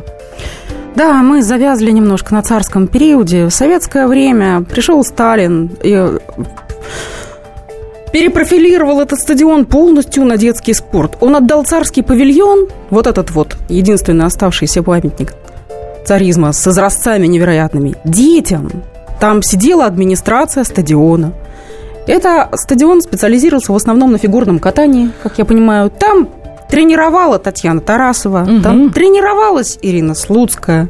Да, 0.95 1.23
мы 1.23 1.43
завязли 1.43 1.91
немножко 1.91 2.33
на 2.35 2.43
царском 2.43 2.87
периоде. 2.87 3.47
В 3.47 3.51
советское 3.51 4.07
время 4.07 4.63
пришел 4.63 5.05
Сталин 5.05 5.71
и 5.83 6.19
перепрофилировал 8.13 9.01
этот 9.01 9.21
стадион 9.21 9.67
полностью 9.67 10.25
на 10.25 10.39
детский 10.39 10.73
спорт. 10.73 11.19
Он 11.21 11.37
отдал 11.37 11.65
царский 11.65 12.03
павильон, 12.03 12.69
вот 12.89 13.07
этот 13.07 13.31
вот, 13.33 13.57
единственный 13.69 14.25
оставшийся 14.25 14.83
памятник 14.83 15.35
царизма 16.07 16.53
с 16.53 16.67
изразцами 16.67 17.27
невероятными, 17.27 17.97
детям. 18.05 18.71
Там 19.21 19.43
сидела 19.43 19.87
администрация 19.87 20.65
стадиона. 20.65 21.33
Это 22.07 22.49
стадион 22.55 23.03
специализировался 23.03 23.73
в 23.73 23.77
основном 23.77 24.13
на 24.13 24.19
фигурном 24.19 24.61
катании, 24.61 25.11
как 25.23 25.39
я 25.39 25.45
понимаю. 25.45 25.91
Там 25.91 26.29
тренировала 26.69 27.39
Татьяна 27.39 27.81
Тарасова, 27.81 28.43
угу. 28.43 28.63
там 28.63 28.91
тренировалась 28.91 29.79
Ирина 29.83 30.15
Слуцкая. 30.15 30.89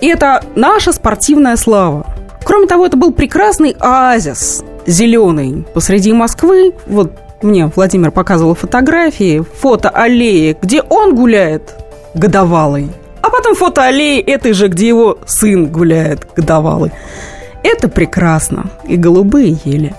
И 0.00 0.06
это 0.06 0.42
наша 0.54 0.92
спортивная 0.92 1.56
слава. 1.56 2.06
Кроме 2.44 2.66
того, 2.66 2.86
это 2.86 2.96
был 2.96 3.12
прекрасный 3.12 3.76
оазис 3.78 4.62
зеленый 4.86 5.66
посреди 5.74 6.12
Москвы. 6.12 6.72
Вот 6.86 7.12
мне 7.42 7.70
Владимир 7.74 8.10
показывал 8.10 8.54
фотографии, 8.54 9.44
фото 9.60 9.90
аллеи, 9.90 10.56
где 10.60 10.82
он 10.82 11.14
гуляет 11.14 11.74
годовалый. 12.14 12.90
А 13.22 13.30
потом 13.30 13.54
фото 13.54 13.84
аллеи 13.84 14.20
этой 14.20 14.52
же, 14.52 14.68
где 14.68 14.88
его 14.88 15.18
сын 15.26 15.66
гуляет 15.66 16.26
годовалый. 16.34 16.92
Это 17.62 17.88
прекрасно. 17.88 18.70
И 18.86 18.96
голубые 18.96 19.58
ели. 19.64 19.94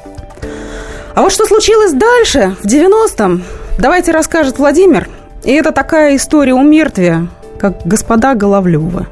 А 1.14 1.22
вот 1.22 1.32
что 1.32 1.46
случилось 1.46 1.92
дальше, 1.92 2.56
в 2.62 2.66
90-м, 2.66 3.44
давайте 3.80 4.12
расскажет 4.12 4.60
Владимир. 4.60 5.10
И 5.44 5.52
это 5.52 5.72
такая 5.72 6.16
история 6.16 6.54
у 6.54 6.62
мертвия, 6.62 7.28
как 7.60 7.78
господа 7.86 8.36
Головлёвы. 8.36 9.08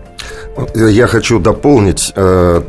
Я 0.75 1.07
хочу 1.07 1.39
дополнить 1.39 2.11
э, 2.15 2.61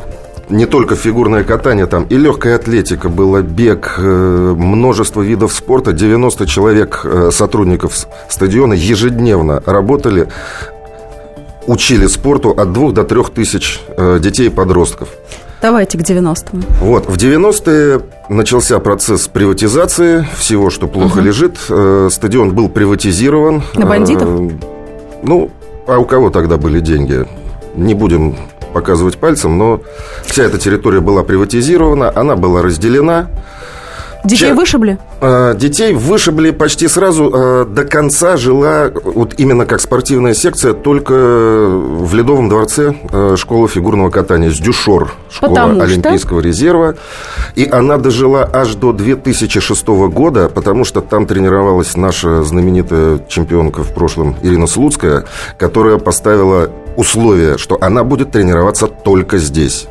не 0.48 0.66
только 0.66 0.94
фигурное 0.94 1.42
катание, 1.42 1.86
там 1.86 2.04
и 2.04 2.16
легкая 2.16 2.56
атлетика 2.56 3.08
была, 3.08 3.42
бег, 3.42 3.94
э, 3.98 4.54
множество 4.56 5.22
видов 5.22 5.52
спорта. 5.52 5.92
90 5.92 6.46
человек 6.46 7.00
э, 7.04 7.30
сотрудников 7.32 7.94
стадиона 8.28 8.74
ежедневно 8.74 9.62
работали, 9.66 10.28
учили 11.66 12.06
спорту 12.06 12.50
от 12.50 12.72
2 12.72 12.92
до 12.92 13.04
3 13.04 13.22
тысяч 13.34 13.80
детей 14.20 14.46
и 14.46 14.50
подростков. 14.50 15.08
Давайте 15.60 15.98
к 15.98 16.02
90-м. 16.02 16.64
Вот, 16.80 17.06
в 17.06 17.16
90-е 17.16 18.02
начался 18.28 18.78
процесс 18.78 19.26
приватизации 19.26 20.26
всего, 20.38 20.70
что 20.70 20.86
плохо 20.86 21.18
угу. 21.18 21.26
лежит. 21.26 21.58
Э, 21.68 22.08
стадион 22.12 22.54
был 22.54 22.68
приватизирован. 22.68 23.62
На 23.74 23.86
бандитов? 23.86 24.28
Э, 24.28 24.50
ну, 25.22 25.50
а 25.86 25.98
у 25.98 26.04
кого 26.04 26.30
тогда 26.30 26.58
были 26.58 26.80
деньги? 26.80 27.26
Не 27.74 27.94
будем 27.94 28.36
показывать 28.72 29.18
пальцем, 29.18 29.58
но 29.58 29.80
вся 30.24 30.44
эта 30.44 30.58
территория 30.58 31.00
была 31.00 31.24
приватизирована, 31.24 32.12
она 32.14 32.36
была 32.36 32.62
разделена. 32.62 33.28
Детей 34.28 34.50
Ча- 34.50 34.54
вышибли? 34.54 34.98
А, 35.22 35.54
детей 35.54 35.94
вышибли 35.94 36.50
почти 36.50 36.86
сразу. 36.86 37.30
А, 37.32 37.64
до 37.64 37.84
конца 37.84 38.36
жила, 38.36 38.90
вот 38.92 39.34
именно 39.38 39.64
как 39.64 39.80
спортивная 39.80 40.34
секция, 40.34 40.74
только 40.74 41.14
в 41.14 42.14
Ледовом 42.14 42.50
дворце 42.50 42.94
а, 43.10 43.36
школа 43.36 43.68
фигурного 43.68 44.10
катания 44.10 44.50
с 44.50 44.58
Дюшор, 44.58 45.12
школа 45.30 45.48
потому 45.48 45.80
Олимпийского 45.80 46.40
что? 46.40 46.48
резерва. 46.48 46.94
И 47.54 47.66
она 47.66 47.96
дожила 47.96 48.48
аж 48.52 48.74
до 48.74 48.92
2006 48.92 49.86
года, 49.88 50.50
потому 50.50 50.84
что 50.84 51.00
там 51.00 51.26
тренировалась 51.26 51.96
наша 51.96 52.42
знаменитая 52.42 53.20
чемпионка 53.28 53.82
в 53.82 53.94
прошлом 53.94 54.36
Ирина 54.42 54.66
Слуцкая, 54.66 55.24
которая 55.58 55.96
поставила 55.96 56.70
условие, 56.96 57.56
что 57.56 57.78
она 57.80 58.04
будет 58.04 58.32
тренироваться 58.32 58.88
только 58.88 59.38
здесь. 59.38 59.86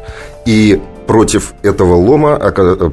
И 0.45 0.79
против 1.07 1.53
этого 1.63 1.95
лома 1.95 2.37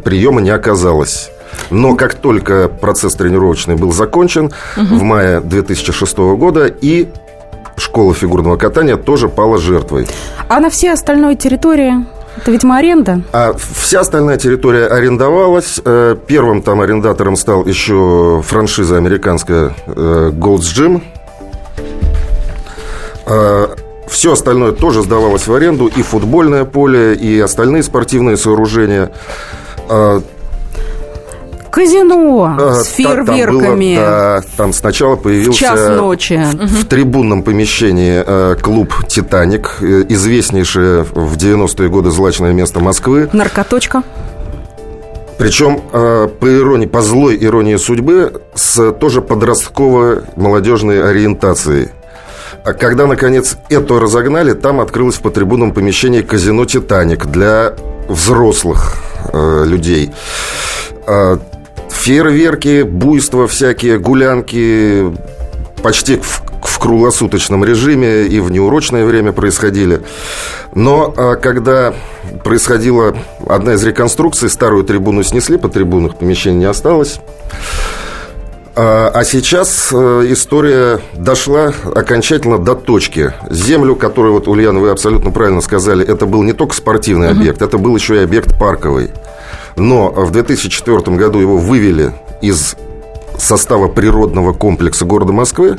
приема 0.05 0.41
не 0.41 0.51
оказалось. 0.51 1.31
Но 1.71 1.95
как 1.95 2.15
только 2.15 2.69
процесс 2.69 3.15
тренировочный 3.15 3.77
был 3.77 3.93
закончен 3.93 4.47
угу. 4.77 4.95
в 4.95 5.03
мае 5.03 5.41
2006 5.41 6.17
года, 6.19 6.67
и 6.67 7.09
школа 7.77 8.15
фигурного 8.15 8.57
катания 8.57 8.97
тоже 8.97 9.29
пала 9.29 9.59
жертвой. 9.59 10.07
А 10.49 10.61
на 10.61 10.71
всей 10.71 10.93
остальной 10.93 11.37
территории 11.37 12.07
это, 12.37 12.51
видимо, 12.51 12.77
аренда? 12.77 13.23
А 13.33 13.55
вся 13.55 14.01
остальная 14.01 14.37
территория 14.39 14.87
арендовалась. 14.87 15.81
Э, 15.85 16.17
первым 16.27 16.63
там 16.63 16.81
арендатором 16.81 17.37
стал 17.37 17.65
еще 17.65 18.43
франшиза 18.45 18.97
американская 18.97 19.75
э, 19.87 20.31
Gold's 20.35 20.75
Gym. 20.75 21.03
Все 24.15 24.33
остальное 24.35 24.71
тоже 24.71 25.03
сдавалось 25.03 25.49
в 25.49 25.53
аренду, 25.53 25.89
и 25.89 26.03
футбольное 26.03 26.65
поле, 26.65 27.15
и 27.15 27.41
остальные 27.41 27.83
спортивные 27.83 28.37
сооружения. 28.37 29.11
А, 29.89 30.23
Казино 31.73 32.55
а, 32.57 32.75
с 32.75 32.87
фейерверками. 32.91 33.97
Там, 33.97 34.05
было, 34.05 34.07
да, 34.07 34.43
там 34.57 34.73
сначала 34.73 35.17
появился... 35.17 35.59
В 35.59 35.61
час 35.61 35.97
ночи. 35.97 36.41
В 36.53 36.87
трибунном 36.87 37.43
помещении 37.43 38.23
э, 38.25 38.55
клуб 38.55 38.95
«Титаник», 39.09 39.79
э, 39.81 40.05
известнейшее 40.09 41.03
в 41.03 41.37
90-е 41.37 41.89
годы 41.89 42.13
злачное 42.13 42.53
место 42.53 42.79
Москвы. 42.79 43.29
Наркоточка. 43.33 44.05
Причем, 45.39 45.81
э, 45.93 46.29
по 46.29 46.47
иронии, 46.47 46.87
по 46.87 47.03
злой 47.03 47.37
иронии 47.41 47.75
судьбы, 47.75 48.43
с 48.55 48.93
тоже 48.93 49.23
подростковой 49.23 50.21
молодежной 50.37 51.03
ориентацией. 51.03 51.89
А 52.65 52.73
когда, 52.73 53.07
наконец, 53.07 53.57
это 53.69 53.99
разогнали, 53.99 54.53
там 54.53 54.81
открылось 54.81 55.17
в 55.17 55.23
потрибунном 55.23 55.73
помещении 55.73 56.23
казино 56.23 56.65
«Титаник» 56.65 57.27
для 57.27 57.75
взрослых 58.09 58.97
э, 59.33 59.65
людей. 59.67 60.13
Э, 61.07 61.39
фейерверки, 61.91 62.83
буйства 62.83 63.47
всякие, 63.47 63.99
гулянки 63.99 65.13
почти 65.83 66.17
в, 66.17 66.43
в 66.63 66.79
круглосуточном 66.79 67.65
режиме 67.65 68.25
и 68.25 68.41
в 68.41 68.51
неурочное 68.51 69.05
время 69.05 69.33
происходили. 69.33 70.01
Но 70.75 71.13
э, 71.17 71.37
когда 71.37 71.95
происходила 72.43 73.17
одна 73.47 73.75
из 73.75 73.85
реконструкций, 73.85 74.51
старую 74.51 74.85
трибуну 74.85 75.23
снесли, 75.23 75.57
по 75.57 75.69
трибунах 75.69 76.17
помещений 76.17 76.59
не 76.59 76.65
осталось. 76.65 77.21
А, 78.77 79.11
а 79.15 79.25
сейчас 79.25 79.91
э, 79.93 80.27
история 80.29 81.01
дошла 81.15 81.73
окончательно 81.95 82.59
до 82.59 82.75
точки. 82.75 83.33
Землю, 83.49 83.95
которую, 83.95 84.35
вот, 84.35 84.49
Ульяна, 84.49 84.81
вы 84.81 84.91
абсолютно 84.91 85.31
правильно 85.31 85.61
сказали, 85.61 86.05
это 86.05 86.27
был 86.27 86.43
не 86.43 86.53
только 86.53 86.75
спортивный 86.75 87.29
uh-huh. 87.29 87.39
объект, 87.39 87.63
это 87.63 87.79
был 87.79 87.95
еще 87.95 88.17
и 88.17 88.25
объект 88.25 88.59
парковый. 88.59 89.11
Но 89.77 90.11
в 90.11 90.31
2004 90.33 91.17
году 91.17 91.39
его 91.39 91.57
вывели 91.57 92.13
из 92.43 92.77
состава 93.39 93.89
природного 93.89 94.53
комплекса 94.53 95.05
города 95.05 95.33
Москвы, 95.33 95.79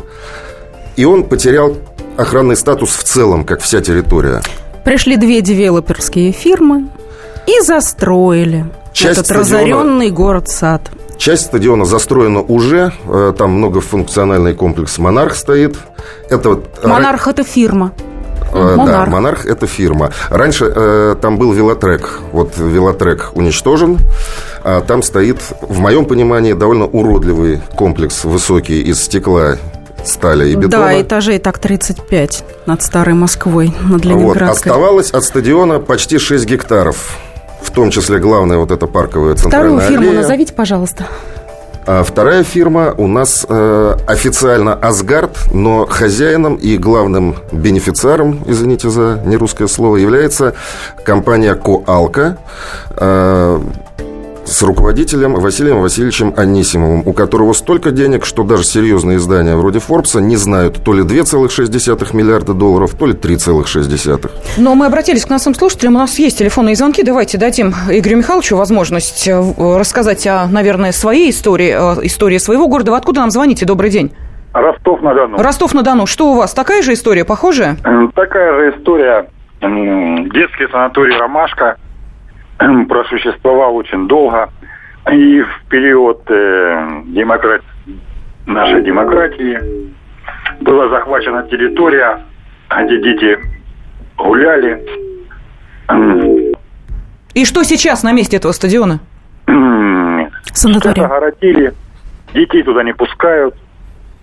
и 0.96 1.04
он 1.04 1.26
потерял 1.26 1.76
охранный 2.16 2.56
статус 2.56 2.96
в 2.96 3.04
целом, 3.04 3.44
как 3.44 3.62
вся 3.62 3.82
территория. 3.82 4.42
Пришли 4.86 5.18
две 5.18 5.42
девелоперские 5.42 6.32
фирмы 6.32 6.88
и 7.48 7.60
застроили 7.62 8.66
Часть 8.94 9.20
этот 9.20 9.26
стадиона... 9.26 9.42
разоренный 9.42 10.12
город-сад. 10.12 10.92
Часть 11.18 11.46
стадиона 11.46 11.86
застроена 11.86 12.42
уже, 12.42 12.92
э, 13.08 13.34
там 13.38 13.52
многофункциональный 13.52 14.54
комплекс 14.54 14.98
«Монарх» 14.98 15.36
стоит. 15.36 15.78
Это 16.30 16.60
«Монарх»– 16.84 17.28
это 17.30 17.44
фирма. 17.44 17.92
Э, 18.54 18.76
Монарх. 18.76 19.06
Да, 19.06 19.12
Монарх 19.12 19.46
это 19.46 19.68
фирма. 19.68 20.12
Раньше 20.30 20.72
э, 20.74 21.16
там 21.22 21.38
был 21.38 21.52
велотрек. 21.52 22.20
Вот 22.32 22.58
велотрек 22.58 23.32
уничтожен. 23.34 23.98
А 24.64 24.82
там 24.82 25.04
стоит, 25.04 25.40
в 25.62 25.80
моем 25.80 26.06
понимании, 26.06 26.54
довольно 26.54 26.86
уродливый 26.86 27.62
комплекс 27.76 28.24
высокий 28.24 28.82
из 28.82 29.04
стекла 29.04 29.58
стали 30.06 30.50
и 30.50 30.56
бетона. 30.56 30.86
Да, 30.86 31.02
этажей 31.02 31.40
так 31.40 31.58
35 31.58 32.44
над 32.66 32.82
Старой 32.82 33.16
Москвой, 33.16 33.74
над 33.82 34.06
Ленинградской. 34.06 34.72
Вот, 34.72 34.78
оставалось 34.78 35.12
от 35.12 35.24
стадиона 35.24 35.80
почти 35.80 36.18
6 36.18 36.46
гектаров 36.46 37.18
в 37.66 37.72
том 37.72 37.90
числе 37.90 38.20
главная 38.20 38.58
вот 38.58 38.72
эта 38.72 38.88
парковая 38.88 39.36
центральная 39.36 39.80
Вторую 39.80 39.90
фирму 39.90 40.10
аллея. 40.10 40.22
назовите, 40.22 40.54
пожалуйста. 40.54 41.06
А 41.88 42.04
вторая 42.04 42.44
фирма 42.44 42.96
у 42.98 43.08
нас 43.08 43.46
э, 43.48 43.96
официально 44.08 44.74
Асгард, 44.74 45.54
но 45.54 45.86
хозяином 45.86 46.56
и 46.56 46.78
главным 46.78 47.36
бенефициаром, 47.52 48.44
извините 48.48 48.90
за 48.90 49.22
нерусское 49.24 49.68
слово, 49.68 49.98
является 49.98 50.56
компания 51.04 51.54
Коалка. 51.54 52.38
Э, 52.98 53.60
с 54.46 54.62
руководителем 54.64 55.34
Василием 55.34 55.82
Васильевичем 55.82 56.34
Анисимовым, 56.38 57.04
у 57.06 57.14
которого 57.14 57.54
столько 57.54 57.92
денег, 57.92 58.26
что 58.26 58.44
даже 58.44 58.64
серьезные 58.64 59.18
издания 59.18 59.56
вроде 59.56 59.80
Форбса 59.80 60.22
не 60.22 60.36
знают 60.36 60.84
то 60.84 60.94
ли 60.94 61.02
2,6 61.02 62.16
миллиарда 62.16 62.54
долларов, 62.54 62.94
то 62.98 63.06
ли 63.06 63.14
3,6. 63.14 64.32
Но 64.58 64.76
мы 64.76 64.86
обратились 64.86 65.26
к 65.26 65.30
нашим 65.30 65.56
слушателям, 65.56 65.96
у 65.96 66.00
нас 66.00 66.18
есть 66.20 66.38
телефонные 66.38 66.76
звонки, 66.76 67.04
давайте 67.04 67.38
дадим 67.38 67.74
Игорю 67.90 68.18
Михайловичу 68.18 68.56
возможность 68.56 69.28
э, 69.28 69.54
рассказать 69.58 70.26
о, 70.28 70.48
наверное, 70.48 70.92
своей 70.92 71.32
истории, 71.32 71.72
истории 72.06 72.38
своего 72.38 72.68
города. 72.68 72.92
Вы 72.92 72.98
откуда 72.98 73.22
нам 73.22 73.32
звоните? 73.32 73.66
Добрый 73.66 73.90
день. 73.90 74.14
Ростов-на-Дону. 74.54 75.38
Ростов-на-Дону. 75.38 76.06
Что 76.06 76.32
у 76.32 76.36
вас? 76.36 76.54
Такая 76.54 76.82
же 76.82 76.94
история, 76.94 77.26
похожая? 77.26 77.78
Такая 78.16 78.54
же 78.54 78.78
история. 78.78 79.28
Детский 79.62 80.72
санаторий 80.72 81.18
«Ромашка» 81.18 81.78
просуществовал 82.90 83.76
очень 83.76 84.08
долго. 84.08 84.50
И 85.12 85.42
в 85.42 85.70
период 85.70 86.22
э, 86.30 87.02
демократ... 87.06 87.62
нашей 88.46 88.84
демократии 88.84 89.94
была 90.62 90.90
захвачена 90.90 91.44
территория, 91.44 92.24
где 92.70 93.02
дети 93.02 93.40
гуляли. 94.18 94.84
И 97.34 97.46
что 97.46 97.64
сейчас 97.64 98.04
на 98.04 98.14
месте 98.14 98.38
этого 98.38 98.52
стадиона? 98.52 99.00
Санаторий. 100.54 101.04
Огородили, 101.04 101.74
детей 102.34 102.64
туда 102.64 102.82
не 102.84 102.94
пускают. 102.94 103.56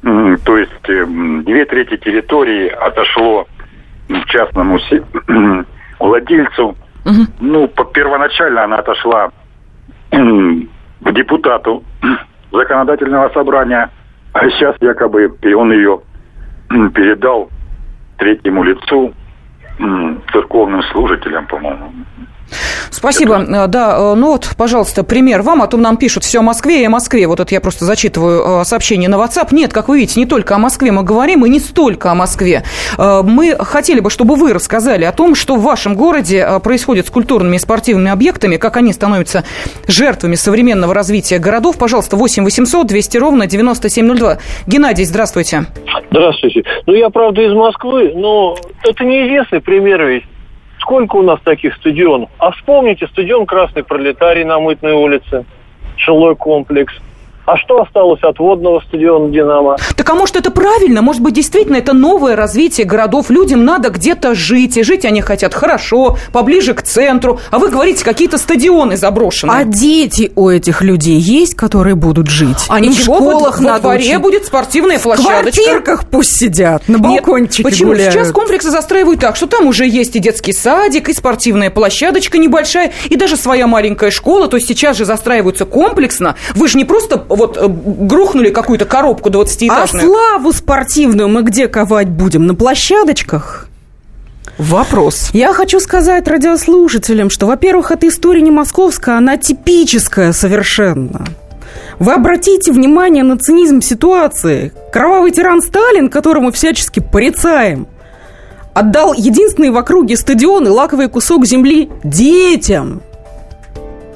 То 0.02 0.58
есть 0.58 0.88
э, 0.88 1.06
две 1.44 1.64
трети 1.64 1.96
территории 1.96 2.68
отошло 2.68 3.46
частному 4.26 4.80
владельцу. 6.00 6.76
Ну, 7.40 7.68
по, 7.68 7.84
первоначально 7.84 8.64
она 8.64 8.78
отошла 8.78 9.30
к 10.10 11.12
депутату 11.12 11.82
законодательного 12.52 13.30
собрания, 13.30 13.90
а 14.32 14.48
сейчас 14.50 14.76
якобы 14.80 15.32
он 15.56 15.72
ее 15.72 16.00
передал 16.94 17.50
третьему 18.18 18.62
лицу, 18.62 19.12
церковным 20.32 20.82
служителям, 20.92 21.46
по-моему. 21.46 21.92
Спасибо. 23.02 23.42
Это... 23.42 23.66
Да, 23.66 23.96
э, 23.98 24.14
ну 24.14 24.28
вот, 24.28 24.50
пожалуйста, 24.56 25.02
пример 25.02 25.42
вам, 25.42 25.60
а 25.60 25.66
то 25.66 25.76
нам 25.76 25.96
пишут 25.96 26.22
все 26.22 26.38
о 26.38 26.42
Москве 26.42 26.82
и 26.82 26.84
о 26.84 26.90
Москве. 26.90 27.26
Вот 27.26 27.40
это 27.40 27.52
я 27.52 27.60
просто 27.60 27.84
зачитываю 27.84 28.60
э, 28.60 28.64
сообщение 28.64 29.08
на 29.08 29.16
WhatsApp. 29.16 29.48
Нет, 29.50 29.72
как 29.72 29.88
вы 29.88 29.98
видите, 29.98 30.20
не 30.20 30.26
только 30.26 30.54
о 30.54 30.58
Москве 30.58 30.92
мы 30.92 31.02
говорим, 31.02 31.44
и 31.44 31.48
не 31.48 31.58
столько 31.58 32.12
о 32.12 32.14
Москве. 32.14 32.62
Э, 32.96 33.22
мы 33.24 33.56
хотели 33.58 33.98
бы, 33.98 34.08
чтобы 34.08 34.36
вы 34.36 34.52
рассказали 34.52 35.04
о 35.04 35.10
том, 35.10 35.34
что 35.34 35.56
в 35.56 35.62
вашем 35.64 35.96
городе 35.96 36.46
происходит 36.62 37.08
с 37.08 37.10
культурными 37.10 37.56
и 37.56 37.58
спортивными 37.58 38.12
объектами, 38.12 38.56
как 38.56 38.76
они 38.76 38.92
становятся 38.92 39.42
жертвами 39.88 40.36
современного 40.36 40.94
развития 40.94 41.40
городов. 41.40 41.78
Пожалуйста, 41.78 42.14
8 42.16 42.44
800 42.44 42.86
200 42.86 43.18
ровно 43.18 43.48
9702. 43.48 44.38
Геннадий, 44.68 45.04
здравствуйте. 45.04 45.64
Здравствуйте. 46.12 46.62
Ну, 46.86 46.94
я, 46.94 47.10
правда, 47.10 47.42
из 47.42 47.52
Москвы, 47.52 48.12
но 48.14 48.56
это 48.84 49.04
неизвестный 49.04 49.60
пример 49.60 50.06
ведь. 50.06 50.22
Сколько 50.82 51.16
у 51.16 51.22
нас 51.22 51.40
таких 51.44 51.76
стадионов? 51.76 52.28
А 52.38 52.50
вспомните 52.50 53.06
стадион 53.06 53.46
«Красный 53.46 53.84
пролетарий» 53.84 54.42
на 54.42 54.58
Мытной 54.58 54.92
улице, 54.92 55.44
жилой 55.96 56.34
комплекс– 56.36 56.92
а 57.44 57.56
что 57.56 57.82
осталось 57.82 58.22
от 58.22 58.38
водного 58.38 58.80
стадиона 58.86 59.30
«Динамо»? 59.30 59.76
Так 59.96 60.08
а 60.10 60.14
может 60.14 60.36
это 60.36 60.50
правильно? 60.50 61.02
Может 61.02 61.22
быть, 61.22 61.34
действительно 61.34 61.76
это 61.76 61.92
новое 61.92 62.36
развитие 62.36 62.86
городов? 62.86 63.30
Людям 63.30 63.64
надо 63.64 63.90
где-то 63.90 64.34
жить, 64.34 64.76
и 64.76 64.82
жить 64.82 65.04
они 65.04 65.20
хотят 65.20 65.54
хорошо, 65.54 66.16
поближе 66.32 66.74
к 66.74 66.82
центру. 66.82 67.40
А 67.50 67.58
вы 67.58 67.70
говорите, 67.70 68.04
какие-то 68.04 68.38
стадионы 68.38 68.96
заброшенные. 68.96 69.58
А 69.58 69.64
дети 69.64 70.32
у 70.36 70.48
этих 70.48 70.82
людей 70.82 71.18
есть, 71.18 71.54
которые 71.54 71.94
будут 71.94 72.28
жить? 72.28 72.58
А 72.68 72.78
ничего, 72.78 73.14
в 73.14 73.18
школах 73.18 73.60
во, 73.60 73.72
во 73.72 73.78
дворе 73.80 74.04
учить. 74.04 74.20
будет 74.20 74.46
спортивная 74.46 74.98
площадочка. 74.98 75.60
В 75.60 75.64
квартирках 75.64 76.08
пусть 76.08 76.36
сидят, 76.36 76.88
на 76.88 76.98
балкончике 76.98 77.62
Нет, 77.64 77.72
почему? 77.72 77.88
гуляют. 77.90 78.12
Сейчас 78.12 78.30
комплексы 78.32 78.70
застраивают 78.70 79.20
так, 79.20 79.36
что 79.36 79.46
там 79.46 79.66
уже 79.66 79.86
есть 79.86 80.14
и 80.16 80.20
детский 80.20 80.52
садик, 80.52 81.08
и 81.08 81.12
спортивная 81.12 81.70
площадочка 81.70 82.38
небольшая, 82.38 82.92
и 83.08 83.16
даже 83.16 83.36
своя 83.36 83.66
маленькая 83.66 84.10
школа. 84.10 84.48
То 84.48 84.56
есть 84.56 84.68
сейчас 84.68 84.96
же 84.96 85.04
застраиваются 85.04 85.64
комплексно. 85.64 86.36
Вы 86.54 86.68
же 86.68 86.78
не 86.78 86.84
просто 86.84 87.24
вот 87.36 87.56
э, 87.56 87.66
грохнули 87.68 88.50
какую-то 88.50 88.84
коробку 88.84 89.30
20-этажную. 89.30 89.70
А 89.70 89.86
славу 89.86 90.52
спортивную 90.52 91.28
мы 91.28 91.42
где 91.42 91.68
ковать 91.68 92.08
будем? 92.08 92.46
На 92.46 92.54
площадочках? 92.54 93.68
Вопрос. 94.58 95.30
Я 95.32 95.52
хочу 95.52 95.80
сказать 95.80 96.28
радиослушателям, 96.28 97.30
что, 97.30 97.46
во-первых, 97.46 97.90
эта 97.90 98.08
история 98.08 98.42
не 98.42 98.50
московская, 98.50 99.16
она 99.16 99.36
типическая 99.36 100.32
совершенно. 100.32 101.24
Вы 101.98 102.12
обратите 102.12 102.72
внимание 102.72 103.22
на 103.22 103.38
цинизм 103.38 103.80
ситуации. 103.80 104.72
Кровавый 104.92 105.30
тиран 105.30 105.62
Сталин, 105.62 106.08
которого 106.10 106.44
мы 106.44 106.52
всячески 106.52 107.00
порицаем, 107.00 107.86
отдал 108.74 109.14
единственный 109.14 109.70
в 109.70 109.76
округе 109.76 110.16
стадион 110.16 110.66
и 110.66 110.70
лаковый 110.70 111.08
кусок 111.08 111.46
земли 111.46 111.90
детям. 112.04 113.02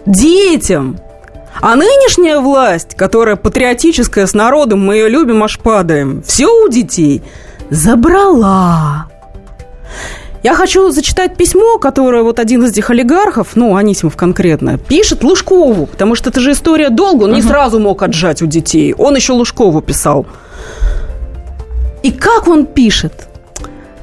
Детям. 0.05 0.99
А 1.61 1.75
нынешняя 1.75 2.41
власть, 2.41 2.95
которая 2.95 3.37
патриотическая 3.37 4.27
с 4.27 4.35
народом, 4.35 4.85
мы 4.85 4.97
ее 4.97 5.09
любим, 5.09 5.43
аж 5.43 5.59
падаем, 5.59 6.23
все 6.23 6.47
у 6.47 6.69
детей 6.69 7.23
забрала. 7.71 9.07
Я 10.43 10.55
хочу 10.55 10.91
зачитать 10.91 11.37
письмо, 11.37 11.79
которое 11.79 12.23
вот 12.23 12.39
один 12.39 12.65
из 12.65 12.71
этих 12.71 12.91
олигархов, 12.91 13.57
ну, 13.57 13.75
Анисимов 13.75 14.17
конкретно, 14.17 14.79
пишет 14.79 15.25
Лужкову, 15.25 15.87
потому 15.87 16.15
что 16.15 16.31
это 16.31 16.41
же 16.41 16.53
история 16.53 16.91
долго, 16.91 17.25
он 17.25 17.33
uh-huh. 17.33 17.37
не 17.37 17.43
сразу 17.43 17.81
мог 17.81 18.03
отжать 18.03 18.43
у 18.43 18.47
детей. 18.47 18.95
Он 18.97 19.17
еще 19.17 19.33
Лужкову 19.33 19.81
писал. 19.81 20.27
И 22.03 22.13
как 22.13 22.47
он 22.47 22.67
пишет? 22.67 23.27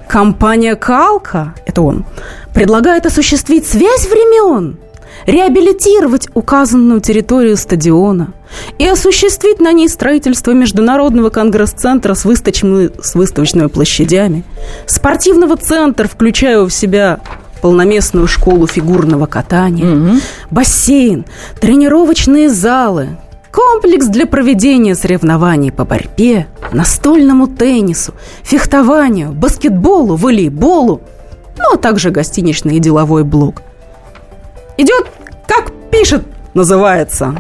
Компания 0.10 0.76
«Калка», 0.76 1.56
это 1.66 1.82
он, 1.82 2.06
предлагает 2.54 3.06
осуществить 3.06 3.66
связь 3.66 4.08
времен– 4.08 4.78
реабилитировать 5.26 6.28
указанную 6.34 7.02
территорию 7.02 7.58
стадиона 7.58 8.34
и 8.78 8.88
осуществить 8.88 9.60
на 9.60 9.72
ней 9.72 9.90
строительство 9.90 10.52
Международного 10.52 11.30
конгресс-центра 11.30 12.14
с, 12.14 12.26
выставочными, 12.26 12.92
с 13.02 13.16
выставочными 13.16 13.68
площадями, 13.68 14.44
спортивного 14.86 15.58
центра, 15.58 16.08
включая 16.08 16.62
в 16.62 16.70
себя 16.70 17.20
полноместную 17.62 18.28
школу 18.28 18.68
фигурного 18.68 19.26
катания, 19.26 19.90
угу. 19.90 20.20
бассейн, 20.52 21.26
тренировочные 21.62 22.50
залы, 22.50 23.18
комплекс 23.52 24.08
для 24.08 24.26
проведения 24.26 24.96
соревнований 24.96 25.72
по 25.72 25.86
борьбе, 25.86 26.48
настольному 26.74 27.48
теннису, 27.48 28.14
фехтованию, 28.44 29.32
баскетболу, 29.32 30.18
волейболу, 30.18 31.02
ну 31.58 31.74
а 31.74 31.78
также 31.78 32.12
гостиничный 32.12 32.76
и 32.76 32.80
деловой 32.80 33.24
блок– 33.24 33.62
Идет, 34.78 35.08
как 35.48 35.72
пишет, 35.92 36.24
называется. 36.54 37.36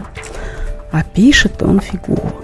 А 0.91 1.04
пишет 1.04 1.62
он 1.63 1.80
фигуру. 1.80 2.43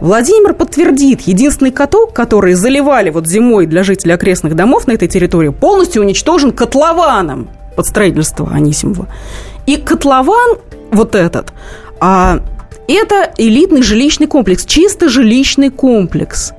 Владимир 0.00 0.54
подтвердит, 0.54 1.22
единственный 1.22 1.72
каток, 1.72 2.12
который 2.12 2.54
заливали 2.54 3.10
вот 3.10 3.26
зимой 3.26 3.66
для 3.66 3.82
жителей 3.82 4.14
окрестных 4.14 4.54
домов 4.54 4.86
на 4.86 4.92
этой 4.92 5.08
территории, 5.08 5.48
полностью 5.48 6.02
уничтожен 6.02 6.52
котлованом 6.52 7.48
под 7.74 7.86
строительство 7.86 8.48
Анисимова. 8.52 9.08
И 9.66 9.76
котлован 9.76 10.58
вот 10.92 11.14
этот, 11.14 11.52
а, 12.00 12.40
это 12.86 13.32
элитный 13.38 13.82
жилищный 13.82 14.28
комплекс, 14.28 14.64
чисто 14.64 15.08
жилищный 15.08 15.70
комплекс. 15.70 16.52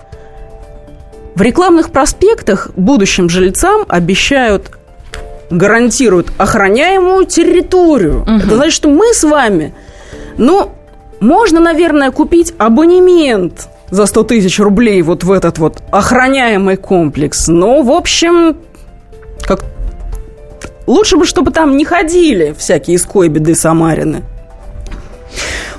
В 1.36 1.42
рекламных 1.42 1.92
проспектах 1.92 2.72
будущим 2.76 3.30
жильцам 3.30 3.86
обещают 3.88 4.72
гарантируют 5.50 6.32
охраняемую 6.38 7.26
территорию. 7.26 8.22
Угу. 8.22 8.32
Это 8.32 8.56
значит, 8.56 8.74
что 8.74 8.90
мы 8.90 9.14
с 9.14 9.24
вами, 9.24 9.74
ну, 10.38 10.72
можно, 11.20 11.60
наверное, 11.60 12.12
купить 12.12 12.54
абонемент 12.58 13.68
за 13.92 14.06
100 14.06 14.24
тысяч 14.24 14.60
рублей 14.60 15.02
вот 15.02 15.24
в 15.24 15.32
этот 15.32 15.58
вот 15.58 15.82
охраняемый 15.92 16.78
комплекс. 16.78 17.48
Но, 17.48 17.82
в 17.82 17.92
общем, 17.92 18.58
как 19.42 19.64
лучше 20.88 21.18
бы, 21.18 21.26
чтобы 21.26 21.52
там 21.52 21.76
не 21.78 21.86
ходили 21.86 22.56
всякие 22.58 22.98
скойбеды 22.98 23.56
Самарины. 23.56 24.24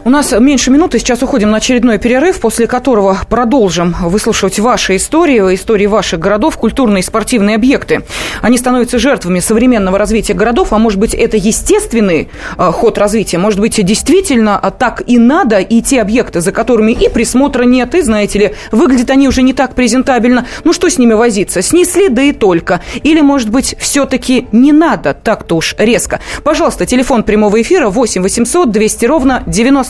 У 0.02 0.08
нас 0.08 0.32
меньше 0.32 0.70
минуты, 0.70 0.98
сейчас 0.98 1.22
уходим 1.22 1.50
на 1.50 1.58
очередной 1.58 1.98
перерыв, 1.98 2.40
после 2.40 2.66
которого 2.66 3.18
продолжим 3.28 3.94
выслушивать 4.00 4.58
ваши 4.58 4.96
истории, 4.96 5.54
истории 5.54 5.84
ваших 5.84 6.18
городов, 6.18 6.56
культурные 6.56 7.02
и 7.02 7.04
спортивные 7.04 7.56
объекты. 7.56 8.02
Они 8.40 8.56
становятся 8.56 8.98
жертвами 8.98 9.40
современного 9.40 9.98
развития 9.98 10.32
городов, 10.32 10.72
а 10.72 10.78
может 10.78 10.98
быть, 10.98 11.12
это 11.12 11.36
естественный 11.36 12.30
э, 12.56 12.70
ход 12.72 12.96
развития, 12.96 13.36
может 13.36 13.60
быть, 13.60 13.84
действительно 13.84 14.58
а, 14.58 14.70
так 14.70 15.02
и 15.06 15.18
надо, 15.18 15.58
и 15.58 15.82
те 15.82 16.00
объекты, 16.00 16.40
за 16.40 16.52
которыми 16.52 16.92
и 16.92 17.10
присмотра 17.10 17.64
нет, 17.64 17.94
и, 17.94 18.00
знаете 18.00 18.38
ли, 18.38 18.54
выглядят 18.72 19.10
они 19.10 19.28
уже 19.28 19.42
не 19.42 19.52
так 19.52 19.74
презентабельно. 19.74 20.46
Ну, 20.64 20.72
что 20.72 20.88
с 20.88 20.96
ними 20.96 21.12
возиться? 21.12 21.60
Снесли, 21.60 22.08
да 22.08 22.22
и 22.22 22.32
только. 22.32 22.80
Или, 23.02 23.20
может 23.20 23.50
быть, 23.50 23.76
все-таки 23.78 24.48
не 24.50 24.72
надо 24.72 25.12
так-то 25.12 25.56
уж 25.56 25.74
резко. 25.76 26.20
Пожалуйста, 26.42 26.86
телефон 26.86 27.22
прямого 27.22 27.60
эфира 27.60 27.90
8 27.90 28.22
800 28.22 28.70
200 28.70 29.04
ровно 29.04 29.42
90 29.46 29.89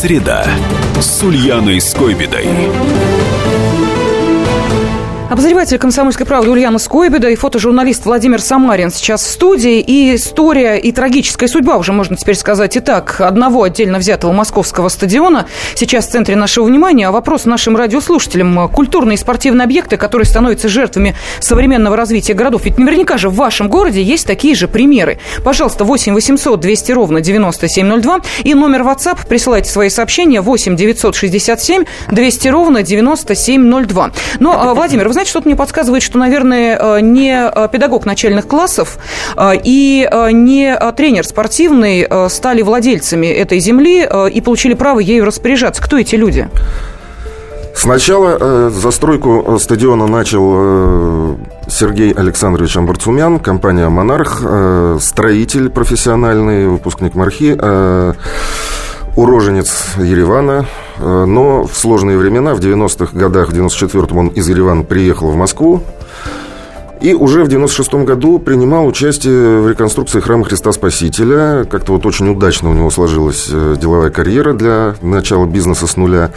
Среда 0.00 0.46
с 1.00 1.24
Ульяной 1.24 1.80
Скойбедой. 1.80 2.46
Обозреватель 5.30 5.76
«Комсомольской 5.76 6.24
правды» 6.24 6.50
Ульяна 6.50 6.78
Скойбеда 6.78 7.28
и 7.28 7.34
фотожурналист 7.34 8.06
Владимир 8.06 8.40
Самарин 8.40 8.90
сейчас 8.90 9.22
в 9.22 9.26
студии. 9.26 9.78
И 9.78 10.14
история, 10.14 10.78
и 10.78 10.90
трагическая 10.90 11.50
судьба, 11.50 11.76
уже 11.76 11.92
можно 11.92 12.16
теперь 12.16 12.34
сказать 12.34 12.76
и 12.76 12.80
так, 12.80 13.20
одного 13.20 13.64
отдельно 13.64 13.98
взятого 13.98 14.32
московского 14.32 14.88
стадиона 14.88 15.46
сейчас 15.74 16.06
в 16.06 16.12
центре 16.12 16.34
нашего 16.34 16.64
внимания. 16.64 17.08
А 17.08 17.12
вопрос 17.12 17.44
нашим 17.44 17.76
радиослушателям. 17.76 18.70
Культурные 18.70 19.16
и 19.16 19.18
спортивные 19.18 19.64
объекты, 19.64 19.98
которые 19.98 20.24
становятся 20.24 20.70
жертвами 20.70 21.14
современного 21.40 21.94
развития 21.94 22.32
городов. 22.32 22.64
Ведь 22.64 22.78
наверняка 22.78 23.18
же 23.18 23.28
в 23.28 23.34
вашем 23.34 23.68
городе 23.68 24.02
есть 24.02 24.26
такие 24.26 24.54
же 24.54 24.66
примеры. 24.66 25.18
Пожалуйста, 25.44 25.84
8 25.84 26.14
800 26.14 26.58
200 26.58 26.92
ровно 26.92 27.20
9702 27.20 28.20
и 28.44 28.54
номер 28.54 28.80
WhatsApp. 28.80 29.18
Присылайте 29.28 29.70
свои 29.70 29.90
сообщения 29.90 30.40
8 30.40 30.74
967 30.74 31.84
200 32.10 32.48
ровно 32.48 32.82
9702. 32.82 34.10
Но, 34.40 34.74
Владимир, 34.74 35.08
вы 35.08 35.17
знаете, 35.18 35.30
что-то 35.30 35.48
мне 35.48 35.56
подсказывает, 35.56 36.02
что, 36.04 36.16
наверное, 36.16 36.78
э, 36.78 37.00
не 37.00 37.34
э, 37.34 37.68
педагог 37.72 38.06
начальных 38.06 38.46
классов 38.46 38.98
э, 39.36 39.52
и 39.64 40.08
не 40.32 40.78
тренер 40.92 41.26
спортивный 41.26 42.06
стали 42.28 42.62
владельцами 42.62 43.26
этой 43.26 43.58
земли 43.58 44.08
и 44.32 44.40
получили 44.40 44.74
право 44.74 45.00
ею 45.00 45.24
распоряжаться. 45.24 45.82
Кто 45.82 45.98
эти 45.98 46.14
люди? 46.14 46.48
Сначала 47.74 48.36
э, 48.40 48.70
застройку 48.74 49.58
стадиона 49.60 50.06
начал 50.06 50.52
э, 50.54 51.36
Сергей 51.68 52.12
Александрович 52.12 52.76
Амбарцумян, 52.76 53.38
компания 53.38 53.88
«Монарх», 53.88 54.40
э, 54.42 54.98
строитель 55.00 55.70
профессиональный, 55.70 56.68
выпускник 56.68 57.14
Мархи, 57.14 57.56
э, 57.56 58.14
уроженец 59.18 59.96
Еревана, 59.98 60.66
Э, 60.98 61.24
но 61.24 61.64
в 61.64 61.76
сложные 61.76 62.18
времена, 62.18 62.54
в 62.54 62.60
90-х 62.60 63.16
годах, 63.16 63.50
в 63.50 63.52
94-м 63.52 64.16
он 64.16 64.28
из 64.28 64.48
Еревана 64.48 64.82
приехал 64.82 65.30
в 65.30 65.36
Москву, 65.36 65.82
и 67.00 67.14
уже 67.14 67.44
в 67.44 67.48
96 67.48 67.94
году 68.04 68.40
принимал 68.40 68.86
участие 68.86 69.60
в 69.60 69.68
реконструкции 69.68 70.18
храма 70.18 70.44
Христа 70.44 70.72
Спасителя. 70.72 71.64
Как-то 71.64 71.92
вот 71.92 72.04
очень 72.06 72.28
удачно 72.28 72.70
у 72.70 72.74
него 72.74 72.90
сложилась 72.90 73.48
э, 73.50 73.76
деловая 73.80 74.10
карьера 74.10 74.52
для 74.52 74.96
начала 75.00 75.46
бизнеса 75.46 75.86
с 75.86 75.96
нуля. 75.96 76.32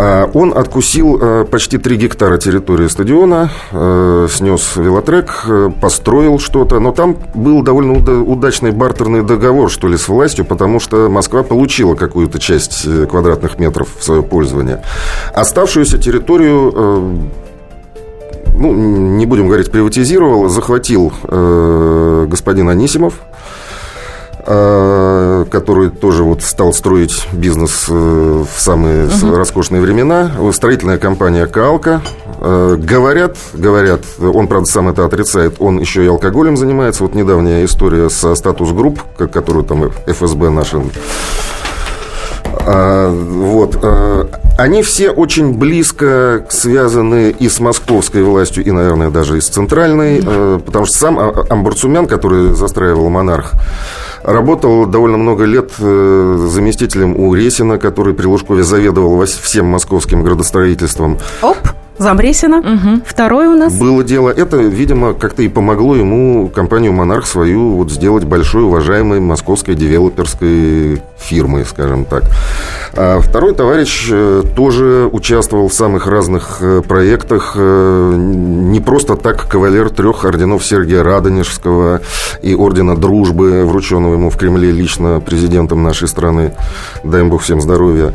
А, 0.00 0.30
он 0.32 0.56
откусил 0.56 1.18
э, 1.20 1.44
почти 1.44 1.76
3 1.76 1.96
гектара 1.96 2.38
территории 2.38 2.86
стадиона, 2.86 3.50
э, 3.72 4.28
снес 4.30 4.76
велотрек, 4.76 5.44
э, 5.48 5.70
построил 5.80 6.38
что-то. 6.38 6.78
Но 6.78 6.92
там 6.92 7.16
был 7.34 7.62
довольно 7.62 7.94
удачный 8.22 8.70
бартерный 8.70 9.24
договор, 9.24 9.68
что 9.68 9.88
ли, 9.88 9.96
с 9.96 10.06
властью, 10.06 10.44
потому 10.44 10.78
что 10.78 11.08
Москва 11.08 11.42
получила 11.42 11.96
какую-то 11.96 12.38
часть 12.38 12.86
квадратных 13.08 13.58
метров 13.58 13.88
в 13.98 14.04
свое 14.04 14.22
пользование. 14.22 14.84
Оставшуюся 15.34 15.98
территорию 15.98 17.32
ну, 18.58 18.72
не 18.72 19.26
будем 19.26 19.46
говорить, 19.46 19.70
приватизировал, 19.70 20.48
захватил 20.48 21.12
э, 21.24 22.26
господин 22.28 22.68
Анисимов, 22.68 23.20
который 24.48 25.90
тоже 25.90 26.22
вот 26.22 26.42
стал 26.42 26.72
строить 26.72 27.28
бизнес 27.32 27.84
э, 27.88 27.92
в 27.92 28.60
самые 28.60 29.06
угу. 29.08 29.36
роскошные 29.36 29.82
времена. 29.82 30.30
Строительная 30.52 30.96
компания 30.96 31.46
«Калка». 31.46 32.00
Э, 32.40 32.76
говорят, 32.78 33.36
говорят, 33.52 34.00
он, 34.18 34.48
правда, 34.48 34.66
сам 34.70 34.88
это 34.88 35.04
отрицает, 35.04 35.56
он 35.58 35.78
еще 35.78 36.04
и 36.04 36.08
алкоголем 36.08 36.56
занимается. 36.56 37.02
Вот 37.02 37.14
недавняя 37.14 37.64
история 37.64 38.08
со 38.08 38.34
статус-групп, 38.34 39.00
которую 39.16 39.64
там 39.64 39.90
ФСБ 40.06 40.48
наша 40.48 40.80
вот. 42.68 43.78
Они 44.58 44.82
все 44.82 45.10
очень 45.10 45.52
близко 45.52 46.44
связаны 46.50 47.30
и 47.30 47.48
с 47.48 47.60
московской 47.60 48.22
властью, 48.22 48.64
и, 48.64 48.70
наверное, 48.72 49.10
даже 49.10 49.38
и 49.38 49.40
с 49.40 49.48
центральной, 49.48 50.20
потому 50.64 50.84
что 50.84 50.98
сам 50.98 51.18
а, 51.18 51.46
Амбарцумян, 51.48 52.06
который 52.06 52.54
застраивал 52.54 53.08
«Монарх», 53.08 53.54
Работал 54.22 54.86
довольно 54.86 55.16
много 55.16 55.44
лет 55.44 55.70
э, 55.78 56.46
заместителем 56.48 57.16
у 57.16 57.34
Ресина, 57.34 57.78
который 57.78 58.14
при 58.14 58.26
Лужкове 58.26 58.62
заведовал 58.64 59.24
всем 59.24 59.66
московским 59.66 60.22
градостроительством. 60.22 61.18
Оп! 61.40 61.56
Замресина. 61.98 62.58
Угу. 62.58 63.02
Второй 63.04 63.46
у 63.48 63.56
нас. 63.56 63.74
Было 63.74 64.04
дело. 64.04 64.30
Это, 64.30 64.56
видимо, 64.56 65.14
как-то 65.14 65.42
и 65.42 65.48
помогло 65.48 65.96
ему 65.96 66.48
компанию 66.48 66.92
«Монарх» 66.92 67.26
свою 67.26 67.74
вот 67.74 67.90
сделать 67.90 68.24
большой, 68.24 68.62
уважаемой 68.62 69.20
московской 69.20 69.74
девелоперской 69.74 71.02
фирмой, 71.18 71.64
скажем 71.64 72.04
так. 72.04 72.24
А 72.94 73.20
второй 73.20 73.54
товарищ 73.54 74.08
э, 74.10 74.42
тоже 74.56 75.08
участвовал 75.10 75.68
в 75.68 75.74
самых 75.74 76.06
разных 76.06 76.58
э, 76.60 76.82
проектах. 76.86 77.54
Э, 77.56 78.14
не 78.16 78.80
просто 78.80 79.16
так 79.16 79.48
кавалер 79.48 79.90
трех 79.90 80.24
орденов 80.24 80.64
Сергия 80.64 81.02
Радонежского 81.02 82.00
и 82.42 82.54
ордена 82.54 82.96
Дружбы, 82.96 83.64
врученного 83.64 84.14
ему 84.14 84.30
в 84.30 84.36
Кремле 84.36 84.70
лично 84.70 85.20
президентом 85.20 85.82
нашей 85.82 86.08
страны. 86.08 86.52
Дай 87.04 87.20
им 87.22 87.30
Бог 87.30 87.42
всем 87.42 87.60
здоровья. 87.60 88.14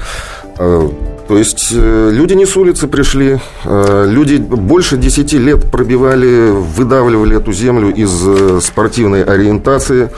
То 1.28 1.38
есть 1.38 1.70
э, 1.74 2.10
люди 2.12 2.34
не 2.34 2.46
с 2.46 2.58
улицы 2.58 2.88
пришли, 2.88 3.40
э, 3.64 4.06
люди 4.10 4.38
больше 4.38 4.98
10 4.98 5.34
лет 5.34 5.72
пробивали, 5.72 6.50
выдавливали 6.52 7.38
эту 7.38 7.54
землю 7.54 7.94
из 7.94 8.12
э, 8.28 8.60
спортивной 8.62 9.24
ориентации. 9.24 10.10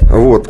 Вот. 0.00 0.48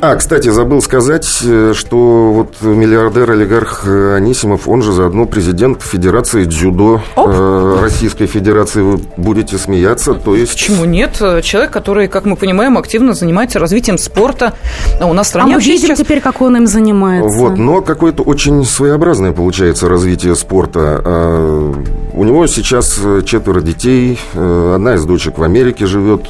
А, 0.00 0.14
кстати, 0.14 0.48
забыл 0.48 0.80
сказать, 0.80 1.26
э, 1.44 1.72
что 1.74 2.32
вот 2.32 2.60
миллиардер-олигарх 2.60 3.82
э, 3.86 4.14
Анисимов, 4.14 4.68
он 4.68 4.82
же 4.82 4.92
заодно 4.92 5.26
президент 5.26 5.82
Федерации 5.82 6.44
дзюдо 6.44 7.02
Оп. 7.16 7.28
Э, 7.28 7.78
Российской 7.82 8.26
Федерации. 8.26 8.80
Вы 8.80 9.00
будете 9.16 9.58
смеяться, 9.58 10.14
то 10.14 10.36
есть... 10.36 10.52
Почему 10.52 10.84
нет? 10.84 11.20
Человек, 11.42 11.72
который, 11.72 12.06
как 12.06 12.26
мы 12.26 12.36
понимаем, 12.36 12.78
активно 12.78 13.12
занимается 13.12 13.58
развитием 13.58 13.98
спорта. 13.98 14.54
А 15.00 15.06
у 15.06 15.14
нас 15.14 15.26
в 15.26 15.30
стране 15.30 15.54
а 15.54 15.56
мы 15.56 15.62
видим 15.62 15.88
сейчас... 15.88 15.98
теперь, 15.98 16.20
как 16.20 16.40
он 16.42 16.56
им 16.56 16.66
занимается. 16.68 17.36
Вот, 17.36 17.58
но 17.58 17.80
какое-то 17.82 18.22
очень 18.22 18.64
своеобразное 18.64 19.32
получается 19.32 19.88
развитие 19.88 20.36
спорта. 20.36 21.02
А, 21.04 21.72
у 22.12 22.24
него 22.24 22.46
сейчас 22.46 23.00
четверо 23.24 23.62
детей, 23.62 24.18
одна 24.34 24.94
из 24.94 25.04
дочек 25.04 25.38
в 25.38 25.42
Америке 25.42 25.86
живет, 25.86 26.26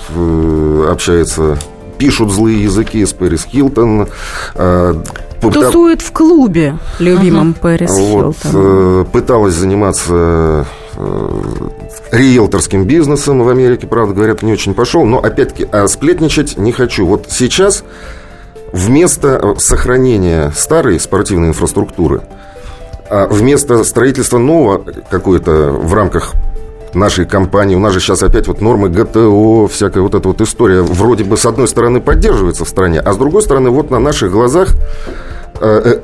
общается 0.91 1.59
пишут 1.99 2.31
злые 2.31 2.63
языки 2.63 3.05
с 3.05 3.13
Пэрис 3.13 3.45
Хилтон. 3.45 4.09
Э, 4.55 4.95
Тусует 5.41 6.01
в 6.01 6.13
клубе 6.13 6.79
любимом 6.99 7.51
uh-huh. 7.51 7.61
Пэрис 7.61 7.91
вот, 7.91 8.37
Хилтон. 8.43 8.53
Э, 8.55 9.05
пыталась 9.13 9.55
заниматься 9.55 10.67
э, 10.97 11.69
риэлторским 12.11 12.85
бизнесом 12.85 13.43
в 13.43 13.49
Америке, 13.49 13.87
правда, 13.87 14.15
говорят, 14.15 14.43
не 14.43 14.53
очень 14.53 14.75
пошел. 14.75 15.05
Но, 15.05 15.19
опять-таки, 15.19 15.69
а 15.71 15.87
сплетничать 15.87 16.57
не 16.57 16.73
хочу. 16.73 17.07
Вот 17.07 17.27
сейчас 17.31 17.85
вместо 18.73 19.55
сохранения 19.59 20.53
старой 20.57 20.99
спортивной 21.01 21.49
инфраструктуры, 21.49 22.23
а 23.11 23.27
вместо 23.29 23.85
строительства 23.85 24.39
нового 24.39 24.85
какой-то 25.11 25.71
в 25.71 25.95
рамках 25.95 26.35
нашей 26.95 27.27
компании. 27.27 27.75
У 27.75 27.79
нас 27.79 27.93
же 27.93 28.01
сейчас 28.01 28.23
опять 28.23 28.47
вот 28.49 28.61
нормы 28.61 28.89
ГТО, 28.89 29.67
всякая 29.69 30.01
вот 30.01 30.15
эта 30.15 30.29
вот 30.29 30.41
история 30.41 30.83
вроде 30.83 31.25
бы 31.25 31.37
с 31.37 31.47
одной 31.47 31.69
стороны 31.69 32.01
поддерживается 32.01 32.65
в 32.65 32.69
стране, 32.69 33.01
а 33.01 33.13
с 33.13 33.17
другой 33.17 33.43
стороны 33.43 33.71
вот 33.71 33.91
на 33.91 33.99
наших 33.99 34.33
глазах 34.33 34.75
э, 35.61 35.83
э, 35.85 36.01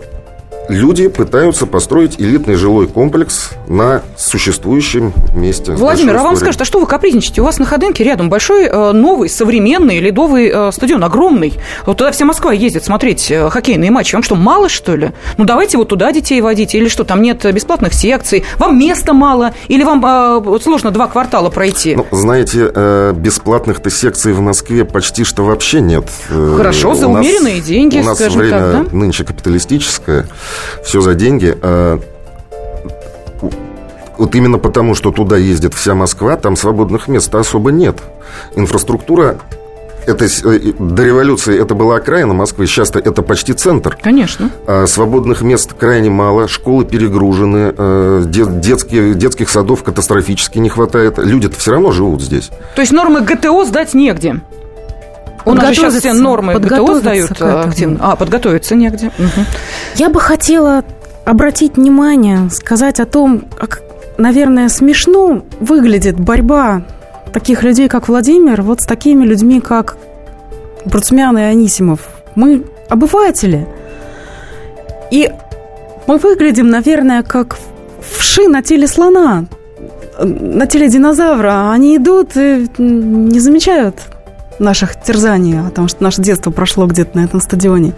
люди 0.68 1.09
пытаются 1.09 1.66
построить 1.66 2.20
элитный 2.20 2.55
жилой 2.55 2.87
комплекс 2.87 3.50
на 3.68 4.03
существующем 4.16 5.12
месте. 5.35 5.72
Владимир, 5.72 6.16
а 6.16 6.22
вам 6.22 6.37
скажут, 6.37 6.61
а 6.62 6.64
что 6.64 6.81
вы 6.81 6.87
капризничаете? 6.87 7.40
У 7.40 7.44
вас 7.44 7.59
на 7.59 7.64
Ходынке 7.64 8.05
рядом 8.05 8.31
большой, 8.31 8.64
э, 8.64 8.92
новый, 8.92 9.29
современный 9.29 9.98
ледовый 10.00 10.50
э, 10.53 10.72
стадион, 10.72 11.05
огромный. 11.05 11.55
Вот 11.87 11.98
туда 11.98 12.12
вся 12.12 12.24
Москва 12.24 12.53
ездит 12.53 12.85
смотреть 12.85 13.31
э, 13.31 13.48
хоккейные 13.50 13.90
матчи. 13.90 14.14
Вам 14.14 14.22
что, 14.22 14.37
мало, 14.37 14.68
что 14.68 14.96
ли? 14.96 15.12
Ну, 15.37 15.44
давайте 15.44 15.79
вот 15.79 15.88
туда 15.88 16.12
детей 16.12 16.40
водить. 16.40 16.74
Или 16.74 16.88
что, 16.88 17.05
там 17.05 17.22
нет 17.22 17.44
бесплатных 17.53 17.94
секций? 17.94 18.44
Вам 18.59 18.79
места 18.79 19.12
мало? 19.12 19.53
Или 19.68 19.85
вам 19.85 20.61
сложно 20.61 20.90
два 20.90 21.09
квартала 21.09 21.50
пройти? 21.50 21.96
Ну, 21.96 22.07
знаете, 22.11 23.12
бесплатных-то 23.14 23.90
секций 23.90 24.33
в 24.33 24.40
Москве 24.40 24.85
почти 24.85 25.24
что 25.24 25.44
вообще 25.44 25.81
нет. 25.81 26.05
Хорошо, 26.29 26.94
за 26.94 27.09
у 27.09 27.12
умеренные 27.12 27.57
нас, 27.57 27.64
деньги, 27.64 27.98
У 27.98 28.05
нас 28.05 28.20
время 28.20 28.50
так, 28.50 28.72
да? 28.72 28.96
нынче 28.96 29.24
капиталистическое 29.24 30.27
все 30.83 31.01
за 31.01 31.14
деньги. 31.14 31.57
А, 31.62 32.01
вот 34.17 34.35
именно 34.35 34.59
потому, 34.59 34.95
что 34.95 35.11
туда 35.11 35.37
ездит 35.37 35.75
вся 35.75 35.95
Москва, 35.95 36.37
там 36.37 36.57
свободных 36.57 37.09
мест 37.09 37.35
особо 37.35 37.73
нет. 37.73 37.97
Инфраструктура 38.55 39.38
это, 40.07 40.27
э, 40.27 40.73
до 40.79 41.03
революции 41.03 41.61
это 41.61 41.75
была 41.75 41.97
окраина 41.97 42.35
Москвы, 42.35 42.67
сейчас 42.67 42.90
это 42.90 43.23
почти 43.23 43.53
центр. 43.55 43.97
Конечно. 44.01 44.51
А 44.67 44.87
свободных 44.87 45.43
мест 45.43 45.73
крайне 45.79 46.11
мало, 46.11 46.49
школы 46.49 46.85
перегружены, 46.85 47.75
э, 47.77 48.23
детские, 48.27 49.14
детских 49.14 49.49
садов 49.49 49.83
катастрофически 49.83 50.59
не 50.59 50.69
хватает. 50.69 51.19
Люди-то 51.19 51.59
все 51.59 51.73
равно 51.73 51.93
живут 51.93 52.23
здесь. 52.23 52.51
То 52.75 52.83
есть 52.83 52.93
нормы 52.93 53.23
ГТО 53.23 53.64
сдать 53.64 53.95
негде? 53.95 54.40
У 55.45 55.55
нас 55.55 55.75
сейчас 55.75 55.95
все 55.95 56.13
нормы 56.13 56.59
ГТО 56.59 56.99
сдают 56.99 57.41
активно. 57.41 57.99
А, 58.01 58.17
подготовиться 58.17 58.75
негде. 58.75 59.09
Угу. 59.19 59.47
Я 59.97 60.09
бы 60.09 60.21
хотела 60.21 60.85
обратить 61.25 61.77
внимание, 61.77 62.51
сказать 62.51 63.01
о 63.01 63.07
том, 63.07 63.45
как, 63.59 63.83
наверное, 64.19 64.69
смешно 64.69 65.43
выглядит 65.61 66.19
борьба 66.19 66.83
таких 67.33 67.63
людей, 67.63 67.89
как 67.89 68.09
Владимир, 68.09 68.63
вот 68.63 68.81
с 68.81 68.87
такими 68.87 69.25
людьми, 69.25 69.61
как 69.61 69.97
Бруцмян 70.85 71.37
и 71.39 71.43
Анисимов. 71.43 72.09
Мы 72.35 72.65
обыватели. 72.89 73.67
И 75.11 75.31
мы 76.07 76.19
выглядим, 76.19 76.69
наверное, 76.69 77.23
как 77.23 77.57
вши 78.01 78.49
на 78.49 78.63
теле 78.63 78.87
слона, 78.87 79.47
на 80.19 80.67
теле 80.67 80.89
динозавра. 80.89 81.71
Они 81.73 81.97
идут 81.97 82.37
и 82.37 82.67
не 82.79 83.41
замечают 83.41 83.97
наших 84.59 85.01
терзаний, 85.01 85.59
о 85.61 85.71
том, 85.71 85.88
что 85.88 86.03
наше 86.03 86.23
детство 86.23 86.51
прошло 86.51 86.87
где-то 86.87 87.17
на 87.19 87.25
этом 87.25 87.40
стадионе. 87.40 87.95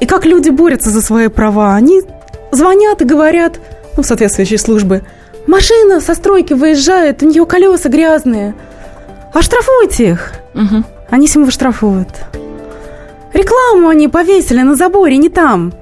И 0.00 0.06
как 0.06 0.26
люди 0.26 0.50
борются 0.50 0.90
за 0.90 1.00
свои 1.00 1.28
права. 1.28 1.74
Они 1.74 2.02
звонят 2.50 3.02
и 3.02 3.04
говорят, 3.04 3.60
ну, 3.96 4.02
соответствующие 4.02 4.58
службы, 4.58 5.02
машина 5.46 6.00
со 6.00 6.14
стройки 6.14 6.52
выезжает, 6.52 7.22
у 7.22 7.26
нее 7.26 7.46
колеса 7.46 7.88
грязные. 7.88 8.54
Оштрафуйте 9.32 10.10
их. 10.10 10.32
Угу. 10.54 10.84
Они 11.10 11.26
Симова 11.26 11.50
штрафуют. 11.50 12.08
Рекламу 13.32 13.88
они 13.88 14.08
повесили 14.08 14.62
на 14.62 14.74
заборе, 14.74 15.16
не 15.18 15.28
там. 15.28 15.72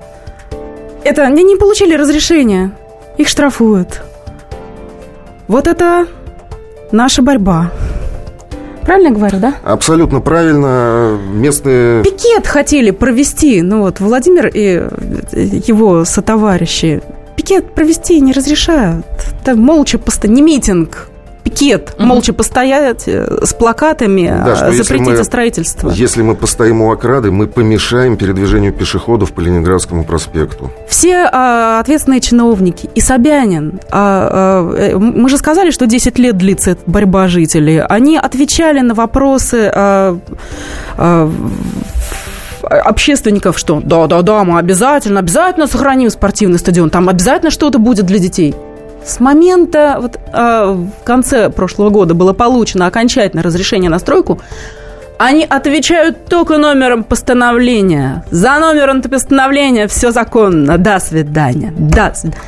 Это 1.04 1.22
они 1.22 1.42
не 1.42 1.56
получили 1.56 1.94
разрешения. 1.94 2.72
Их 3.16 3.28
штрафуют. 3.28 4.02
Вот 5.46 5.68
это 5.68 6.06
наша 6.90 7.22
борьба. 7.22 7.70
Правильно 8.84 9.08
я 9.08 9.14
говорю, 9.14 9.38
да? 9.38 9.54
Абсолютно 9.64 10.20
правильно. 10.20 11.18
Местные... 11.32 12.02
Пикет 12.04 12.46
хотели 12.46 12.90
провести, 12.90 13.62
ну 13.62 13.80
вот, 13.80 14.00
Владимир 14.00 14.48
и 14.48 14.88
его 15.66 16.04
сотоварищи. 16.04 17.02
Пикет 17.36 17.74
провести 17.74 18.20
не 18.20 18.32
разрешают. 18.32 19.06
Там 19.44 19.60
молча 19.60 19.98
просто 19.98 20.28
не 20.28 20.42
митинг, 20.42 21.08
пикет, 21.54 21.94
угу. 21.96 22.06
молча 22.06 22.32
постоять 22.32 23.04
э, 23.06 23.44
с 23.44 23.52
плакатами, 23.54 24.28
да, 24.44 24.56
что 24.56 24.72
запретить 24.72 25.18
мы, 25.18 25.24
строительство. 25.24 25.90
Если 25.90 26.22
мы 26.22 26.34
постоим 26.34 26.82
у 26.82 26.92
ограды, 26.92 27.30
мы 27.30 27.46
помешаем 27.46 28.16
передвижению 28.16 28.72
пешеходов 28.72 29.32
по 29.32 29.40
Ленинградскому 29.40 30.04
проспекту. 30.04 30.70
Все 30.88 31.28
а, 31.32 31.80
ответственные 31.80 32.20
чиновники 32.20 32.88
и 32.94 33.00
Собянин, 33.00 33.80
а, 33.90 34.68
а, 34.72 34.98
мы 34.98 35.28
же 35.28 35.38
сказали, 35.38 35.70
что 35.70 35.86
10 35.86 36.18
лет 36.18 36.36
длится 36.36 36.72
эта 36.72 36.82
борьба 36.86 37.28
жителей, 37.28 37.80
они 37.80 38.16
отвечали 38.16 38.80
на 38.80 38.94
вопросы 38.94 39.70
а, 39.74 40.18
а, 40.96 41.30
общественников, 42.62 43.58
что 43.58 43.80
да-да-да, 43.80 44.44
мы 44.44 44.58
обязательно, 44.58 45.20
обязательно 45.20 45.66
сохраним 45.66 46.10
спортивный 46.10 46.58
стадион, 46.58 46.90
там 46.90 47.08
обязательно 47.08 47.50
что-то 47.50 47.78
будет 47.78 48.06
для 48.06 48.18
детей. 48.18 48.54
С 49.04 49.20
момента, 49.20 49.98
вот 50.00 50.16
э, 50.16 50.72
в 50.72 51.04
конце 51.04 51.50
прошлого 51.50 51.90
года 51.90 52.14
было 52.14 52.32
получено 52.32 52.86
окончательное 52.86 53.44
разрешение 53.44 53.90
на 53.90 53.98
стройку, 53.98 54.40
они 55.18 55.44
отвечают 55.44 56.26
только 56.26 56.58
номером 56.58 57.04
постановления. 57.04 58.24
За 58.30 58.58
номером 58.58 59.02
постановления 59.02 59.86
все 59.88 60.10
законно. 60.10 60.78
До 60.78 60.98
свидания. 60.98 61.72
До 61.76 62.12
свидания. 62.14 62.40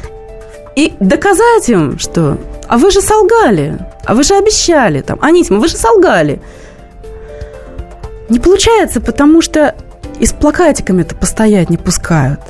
И 0.75 0.92
доказать 1.01 1.69
им, 1.69 1.99
что 1.99 2.38
а 2.69 2.79
вы 2.79 2.90
же 2.90 3.01
солгали, 3.01 3.79
а 4.05 4.14
вы 4.14 4.25
же 4.25 4.35
обещали, 4.35 5.01
там, 5.01 5.19
Анисима, 5.23 5.61
вы 5.61 5.69
же 5.69 5.77
солгали. 5.77 6.40
Не 8.29 8.40
получается, 8.40 9.01
потому 9.01 9.40
что 9.40 9.75
и 10.19 10.27
с 10.27 10.33
плакатиками-то 10.33 11.14
постоять 11.14 11.71
не 11.71 11.77
пускают. 11.77 12.40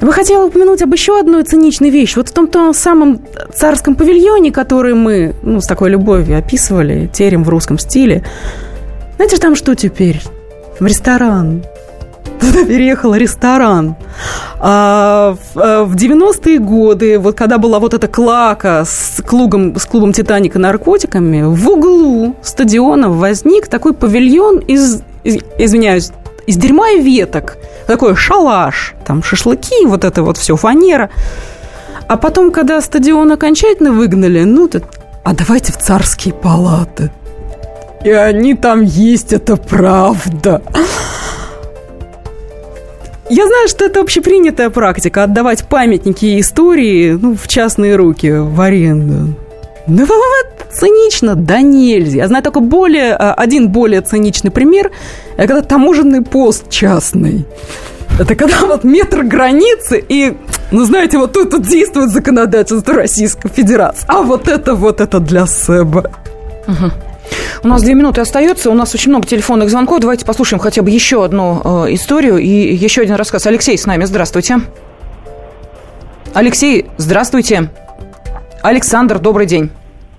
Я 0.00 0.12
хотела 0.12 0.46
упомянуть 0.46 0.80
об 0.82 0.92
еще 0.92 1.18
одной 1.18 1.42
циничной 1.42 1.90
вещи. 1.90 2.16
Вот 2.16 2.28
в 2.28 2.32
том, 2.32 2.46
том 2.46 2.72
самом 2.72 3.20
царском 3.52 3.96
павильоне, 3.96 4.52
который 4.52 4.94
мы 4.94 5.34
ну, 5.42 5.60
с 5.60 5.66
такой 5.66 5.90
любовью 5.90 6.38
описывали, 6.38 7.10
терем 7.12 7.42
в 7.42 7.48
русском 7.48 7.78
стиле. 7.78 8.24
Знаете, 9.16 9.38
там 9.38 9.56
что 9.56 9.74
теперь? 9.74 10.22
В 10.78 10.86
ресторан. 10.86 11.64
Туда 12.40 12.64
переехал 12.64 13.14
ресторан. 13.16 13.96
А 14.60 15.36
в 15.54 15.96
90-е 15.96 16.56
э, 16.56 16.58
годы, 16.58 17.18
вот 17.18 17.36
когда 17.36 17.58
была 17.58 17.80
вот 17.80 17.94
эта 17.94 18.06
клака 18.06 18.84
с 18.84 19.20
клубом, 19.26 19.76
с 19.76 19.84
клубом 19.86 20.12
«Титаника» 20.12 20.60
наркотиками, 20.60 21.42
в 21.42 21.68
углу 21.68 22.36
стадиона 22.42 23.10
возник 23.10 23.66
такой 23.66 23.92
павильон 23.92 24.58
из, 24.58 25.02
из 25.24 25.38
извиняюсь, 25.58 26.12
из 26.48 26.56
дерьма 26.56 26.90
и 26.92 27.02
веток. 27.02 27.58
Такой 27.86 28.16
шалаш, 28.16 28.94
там 29.06 29.22
шашлыки, 29.22 29.84
вот 29.84 30.02
это 30.02 30.22
вот 30.22 30.38
все, 30.38 30.56
фанера. 30.56 31.10
А 32.08 32.16
потом, 32.16 32.50
когда 32.50 32.80
стадион 32.80 33.30
окончательно 33.32 33.92
выгнали, 33.92 34.44
ну, 34.44 34.66
то, 34.66 34.80
а 35.24 35.34
давайте 35.34 35.72
в 35.74 35.76
царские 35.76 36.32
палаты. 36.32 37.10
И 38.02 38.10
они 38.10 38.54
там 38.54 38.80
есть, 38.80 39.34
это 39.34 39.56
правда. 39.56 40.62
Я 43.28 43.46
знаю, 43.46 43.68
что 43.68 43.84
это 43.84 44.00
общепринятая 44.00 44.70
практика 44.70 45.24
отдавать 45.24 45.68
памятники 45.68 46.40
истории 46.40 47.12
ну, 47.20 47.36
в 47.36 47.46
частные 47.46 47.96
руки, 47.96 48.30
в 48.30 48.58
аренду. 48.58 49.34
Ну, 49.86 50.06
вот, 50.06 50.57
цинично, 50.72 51.34
да 51.34 51.60
нельзя. 51.60 52.18
Я 52.18 52.28
знаю 52.28 52.42
только 52.44 52.60
более, 52.60 53.14
а, 53.14 53.34
один 53.34 53.68
более 53.68 54.00
циничный 54.00 54.50
пример. 54.50 54.90
Это 55.36 55.48
когда 55.48 55.62
таможенный 55.62 56.22
пост 56.22 56.70
частный. 56.70 57.46
Это 58.18 58.34
когда 58.34 58.66
вот 58.66 58.84
метр 58.84 59.22
границы 59.22 60.04
и, 60.08 60.36
ну, 60.72 60.84
знаете, 60.84 61.18
вот 61.18 61.32
тут, 61.32 61.50
тут 61.50 61.62
действует 61.62 62.10
законодательство 62.10 62.94
Российской 62.94 63.48
Федерации. 63.48 64.04
А 64.08 64.22
вот 64.22 64.48
это, 64.48 64.74
вот 64.74 65.00
это 65.00 65.20
для 65.20 65.46
СЭБа. 65.46 66.10
Угу. 66.66 66.90
У 67.62 67.68
нас 67.68 67.82
две 67.82 67.94
минуты 67.94 68.20
остается. 68.20 68.70
У 68.70 68.74
нас 68.74 68.94
очень 68.94 69.10
много 69.10 69.26
телефонных 69.26 69.70
звонков. 69.70 70.00
Давайте 70.00 70.24
послушаем 70.24 70.60
хотя 70.60 70.82
бы 70.82 70.90
еще 70.90 71.24
одну 71.24 71.86
э, 71.86 71.94
историю 71.94 72.38
и 72.38 72.48
еще 72.48 73.02
один 73.02 73.14
рассказ. 73.14 73.46
Алексей 73.46 73.76
с 73.78 73.86
нами. 73.86 74.04
Здравствуйте. 74.04 74.60
Алексей, 76.34 76.86
здравствуйте. 76.96 77.70
Александр, 78.62 79.18
добрый 79.18 79.46
день. 79.46 79.70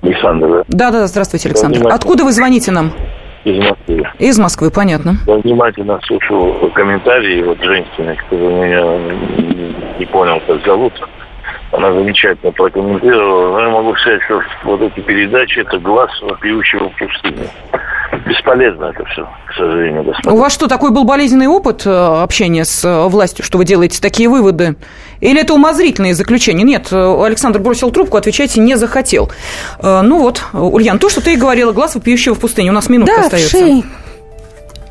Александр, 0.02 0.48
да? 0.48 0.64
Да, 0.68 0.92
да, 0.92 1.08
здравствуйте, 1.08 1.50
Александр. 1.50 1.88
Откуда 1.88 2.24
вы 2.24 2.32
звоните 2.32 2.72
нам? 2.72 2.92
Из 3.46 3.58
Москвы. 3.58 4.04
Из 4.20 4.40
Москвы, 4.40 4.72
понятно. 4.72 5.16
Я 5.26 5.36
внимательно 5.36 6.00
слушал 6.04 6.54
комментарии 6.74 7.42
вот 7.44 7.62
женщины, 7.62 8.16
кто 8.16 8.36
меня 8.36 9.98
не 9.98 10.06
понял, 10.06 10.42
как 10.46 10.64
зовут. 10.66 10.94
Она 11.72 11.94
замечательно 11.94 12.52
прокомментировала. 12.52 13.54
Но 13.54 13.62
я 13.62 13.70
могу 13.70 13.96
сказать, 13.96 14.22
что 14.24 14.42
вот 14.64 14.82
эти 14.82 15.00
передачи– 15.02 15.60
это 15.62 15.78
глаз 15.80 16.10
вопиющего 16.22 16.90
пустыни. 16.98 17.48
Бесполезно 18.28 18.86
это 18.86 19.06
все, 19.06 19.28
к 19.48 19.54
сожалению, 19.54 20.04
господа. 20.04 20.36
У 20.36 20.38
вас 20.38 20.52
что, 20.52 20.68
такой 20.68 20.92
был 20.92 21.04
болезненный 21.04 21.48
опыт 21.48 21.86
э, 21.86 21.90
общения 21.90 22.66
с 22.66 22.84
э, 22.84 23.08
властью, 23.08 23.46
что 23.46 23.58
вы 23.60 23.66
делаете 23.66 24.02
такие 24.02 24.28
выводы? 24.28 24.76
Или 25.22 25.42
это 25.42 25.54
умозрительные 25.54 26.16
заключения? 26.16 26.64
Нет, 26.64 26.88
э, 26.92 27.24
Александр 27.26 27.60
бросил 27.60 27.92
трубку, 27.92 28.18
отвечайте 28.18 28.62
не 28.62 28.76
захотел. 28.76 29.32
Ну 29.82 30.20
вот, 30.20 30.44
Ульян, 30.54 30.98
то, 30.98 31.10
что 31.10 31.22
ты 31.22 31.34
и 31.34 31.36
говорила, 31.36 31.72
глаз 31.72 31.96
вопиющего 31.96 32.34
в 32.34 32.40
пустыне. 32.40 32.72
У 32.72 32.74
нас 32.74 32.90
минутка 32.90 33.16
да, 33.16 33.22
остается. 33.22 33.58
Шей. 33.58 33.84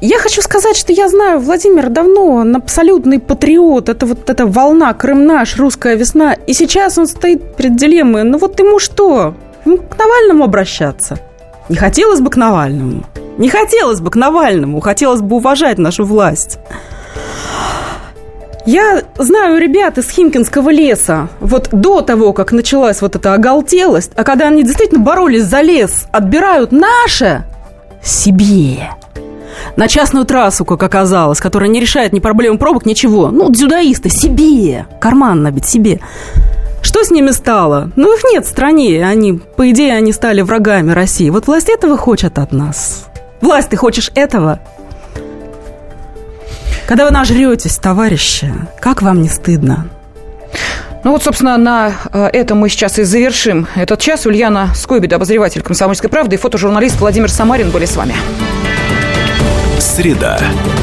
Я 0.00 0.18
хочу 0.18 0.40
сказать, 0.42 0.76
что 0.76 0.92
я 0.92 1.08
знаю 1.08 1.40
Владимира 1.40 1.88
давно, 1.88 2.36
он 2.36 2.54
абсолютный 2.54 3.18
патриот. 3.18 3.88
Это 3.88 4.06
вот 4.06 4.30
эта 4.30 4.46
волна, 4.46 4.94
Крым 4.94 5.26
наш, 5.26 5.56
русская 5.56 5.96
весна. 5.96 6.34
И 6.34 6.52
сейчас 6.52 6.98
он 6.98 7.08
стоит 7.08 7.56
перед 7.56 7.74
дилеммой. 7.76 8.22
Ну 8.22 8.38
вот 8.38 8.60
ему 8.60 8.78
что? 8.78 9.34
Ему 9.64 9.78
к 9.78 9.98
Навальному 9.98 10.44
обращаться? 10.44 11.18
Не 11.68 11.76
хотелось 11.76 12.20
бы 12.20 12.30
к 12.30 12.36
Навальному. 12.36 13.04
Не 13.36 13.48
хотелось 13.48 14.00
бы 14.00 14.10
к 14.10 14.16
Навальному. 14.16 14.80
Хотелось 14.80 15.20
бы 15.20 15.36
уважать 15.36 15.78
нашу 15.78 16.04
власть. 16.04 16.58
Я 18.66 19.02
знаю 19.16 19.58
ребят 19.58 19.96
из 19.96 20.10
Химкинского 20.10 20.68
леса, 20.68 21.28
вот 21.40 21.70
до 21.72 22.02
того, 22.02 22.34
как 22.34 22.52
началась 22.52 23.00
вот 23.00 23.16
эта 23.16 23.32
оголтелость, 23.32 24.12
а 24.14 24.24
когда 24.24 24.48
они 24.48 24.62
действительно 24.62 25.00
боролись 25.00 25.44
за 25.44 25.62
лес, 25.62 26.06
отбирают 26.12 26.70
наше 26.70 27.44
себе 28.02 28.90
на 29.76 29.88
частную 29.88 30.26
трассу, 30.26 30.66
как 30.66 30.82
оказалось, 30.82 31.40
которая 31.40 31.70
не 31.70 31.80
решает 31.80 32.12
ни 32.12 32.20
проблем 32.20 32.58
пробок, 32.58 32.84
ничего. 32.84 33.30
Ну, 33.30 33.50
дзюдоисты, 33.50 34.10
себе, 34.10 34.86
карман 35.00 35.42
набить 35.42 35.66
себе. 35.66 36.00
Что 36.82 37.04
с 37.04 37.10
ними 37.10 37.30
стало? 37.30 37.90
Ну, 37.96 38.16
их 38.16 38.22
нет 38.32 38.46
в 38.46 38.48
стране. 38.48 39.06
Они, 39.06 39.34
по 39.34 39.70
идее, 39.70 39.94
они 39.94 40.12
стали 40.12 40.40
врагами 40.40 40.92
России. 40.92 41.30
Вот 41.30 41.46
власть 41.46 41.68
этого 41.68 41.96
хочет 41.96 42.38
от 42.38 42.52
нас. 42.52 43.06
Власть, 43.40 43.68
ты 43.68 43.76
хочешь 43.76 44.10
этого? 44.14 44.60
Когда 46.86 47.04
вы 47.04 47.10
нажретесь, 47.10 47.76
товарищи, 47.76 48.52
как 48.80 49.02
вам 49.02 49.20
не 49.20 49.28
стыдно? 49.28 49.88
Ну 51.04 51.12
вот, 51.12 51.22
собственно, 51.22 51.56
на 51.56 51.92
э, 52.12 52.28
этом 52.32 52.58
мы 52.58 52.68
сейчас 52.68 52.98
и 52.98 53.04
завершим 53.04 53.68
этот 53.76 54.00
час. 54.00 54.26
Ульяна 54.26 54.70
Скойбеда, 54.74 55.16
обозреватель 55.16 55.62
«Комсомольской 55.62 56.10
правды» 56.10 56.36
и 56.36 56.38
фотожурналист 56.38 56.98
Владимир 56.98 57.30
Самарин 57.30 57.70
были 57.70 57.84
с 57.84 57.94
вами. 57.94 58.14
Среда 59.78 60.40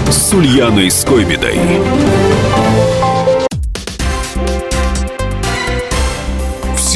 с 0.10 0.34
Ульяной 0.34 0.90
Скойбедой. 0.90 1.60